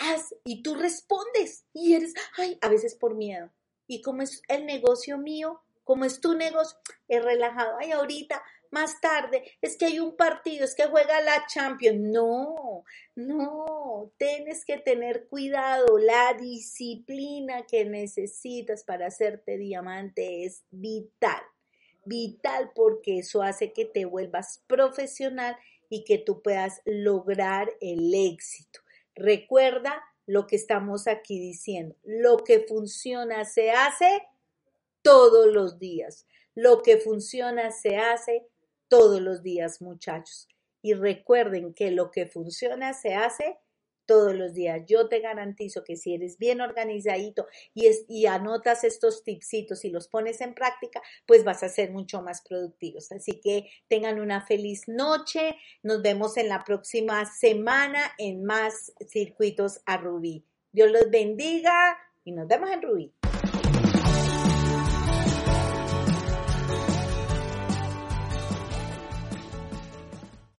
haz 0.03 0.35
y 0.45 0.63
tú 0.63 0.75
respondes 0.75 1.65
y 1.73 1.95
eres, 1.95 2.15
ay, 2.37 2.59
a 2.61 2.69
veces 2.69 2.95
por 2.95 3.15
miedo. 3.15 3.51
Y 3.87 4.03
como 4.03 4.23
es 4.23 4.43
el 4.49 4.67
negocio 4.67 5.19
mío, 5.19 5.61
como 5.85 6.05
es 6.05 6.21
tu 6.21 6.35
negocio, 6.35 6.79
es 7.09 7.25
relajado. 7.25 7.77
Ay, 7.79 7.93
ahorita, 7.93 8.43
más 8.71 9.01
tarde, 9.01 9.45
es 9.61 9.77
que 9.77 9.87
hay 9.87 10.01
un 10.01 10.17
partido, 10.17 10.65
es 10.65 10.75
que 10.75 10.87
juega 10.87 11.21
la 11.21 11.47
Champions. 11.47 12.01
No, 12.01 12.85
no, 13.15 14.11
tienes 14.17 14.65
que 14.65 14.79
tener 14.79 15.27
cuidado. 15.29 15.99
La 15.99 16.35
disciplina 16.35 17.67
que 17.67 17.85
necesitas 17.85 18.85
para 18.85 19.09
hacerte 19.09 19.59
diamante 19.59 20.45
es 20.45 20.65
vital. 20.71 21.43
Vital 22.05 22.73
porque 22.75 23.19
eso 23.19 23.43
hace 23.43 23.73
que 23.73 23.85
te 23.85 24.05
vuelvas 24.07 24.63
profesional 24.67 25.57
y 25.89 26.05
que 26.05 26.19
tú 26.19 26.41
puedas 26.41 26.81
lograr 26.87 27.69
el 27.81 28.15
éxito. 28.15 28.81
Recuerda 29.15 30.03
lo 30.27 30.47
que 30.47 30.57
estamos 30.57 31.07
aquí 31.07 31.39
diciendo. 31.39 31.97
Lo 32.03 32.39
que 32.39 32.61
funciona 32.61 33.45
se 33.45 33.71
hace 33.71 34.23
todos 35.03 35.47
los 35.47 35.79
días. 35.79 36.27
Lo 36.55 36.83
que 36.83 36.99
funciona 36.99 37.71
se 37.71 37.97
hace 37.97 38.47
todos 38.89 39.21
los 39.21 39.43
días, 39.43 39.81
muchachos. 39.81 40.49
Y 40.83 40.95
recuerden 40.95 41.75
que 41.75 41.91
lo 41.91 42.11
que 42.11 42.27
funciona 42.27 42.93
se 42.93 43.15
hace 43.15 43.59
todos 44.13 44.35
los 44.35 44.53
días. 44.53 44.83
Yo 44.87 45.09
te 45.09 45.21
garantizo 45.21 45.85
que 45.85 45.97
si 45.97 46.13
eres 46.13 46.37
bien 46.37 46.61
organizadito 46.61 47.47
y, 47.73 47.89
y 48.11 48.27
anotas 48.27 48.85
estos 48.85 49.25
tipsitos 49.25 49.87
y 49.87 49.89
los 49.89 50.07
pones 50.09 50.43
en 50.43 50.53
práctica, 50.53 51.01
pues 51.25 51.45
vas 51.45 51.63
a 51.63 51.71
ser 51.71 51.93
mucho 51.93 52.21
más 52.21 52.43
productivos. 52.47 53.11
Así 53.11 53.41
que 53.41 53.71
tengan 53.89 54.21
una 54.21 54.45
feliz 54.45 54.83
noche. 54.87 55.57
Nos 55.83 56.03
vemos 56.03 56.37
en 56.37 56.51
la 56.51 56.63
próxima 56.63 57.25
semana 57.25 58.13
en 58.19 58.45
más 58.45 58.93
circuitos 59.09 59.81
a 59.87 59.97
Rubí. 59.97 60.45
Dios 60.73 60.91
los 60.91 61.09
bendiga 61.11 61.97
y 62.23 62.33
nos 62.33 62.47
vemos 62.47 62.71
en 62.71 62.83
Rubí. 62.83 63.22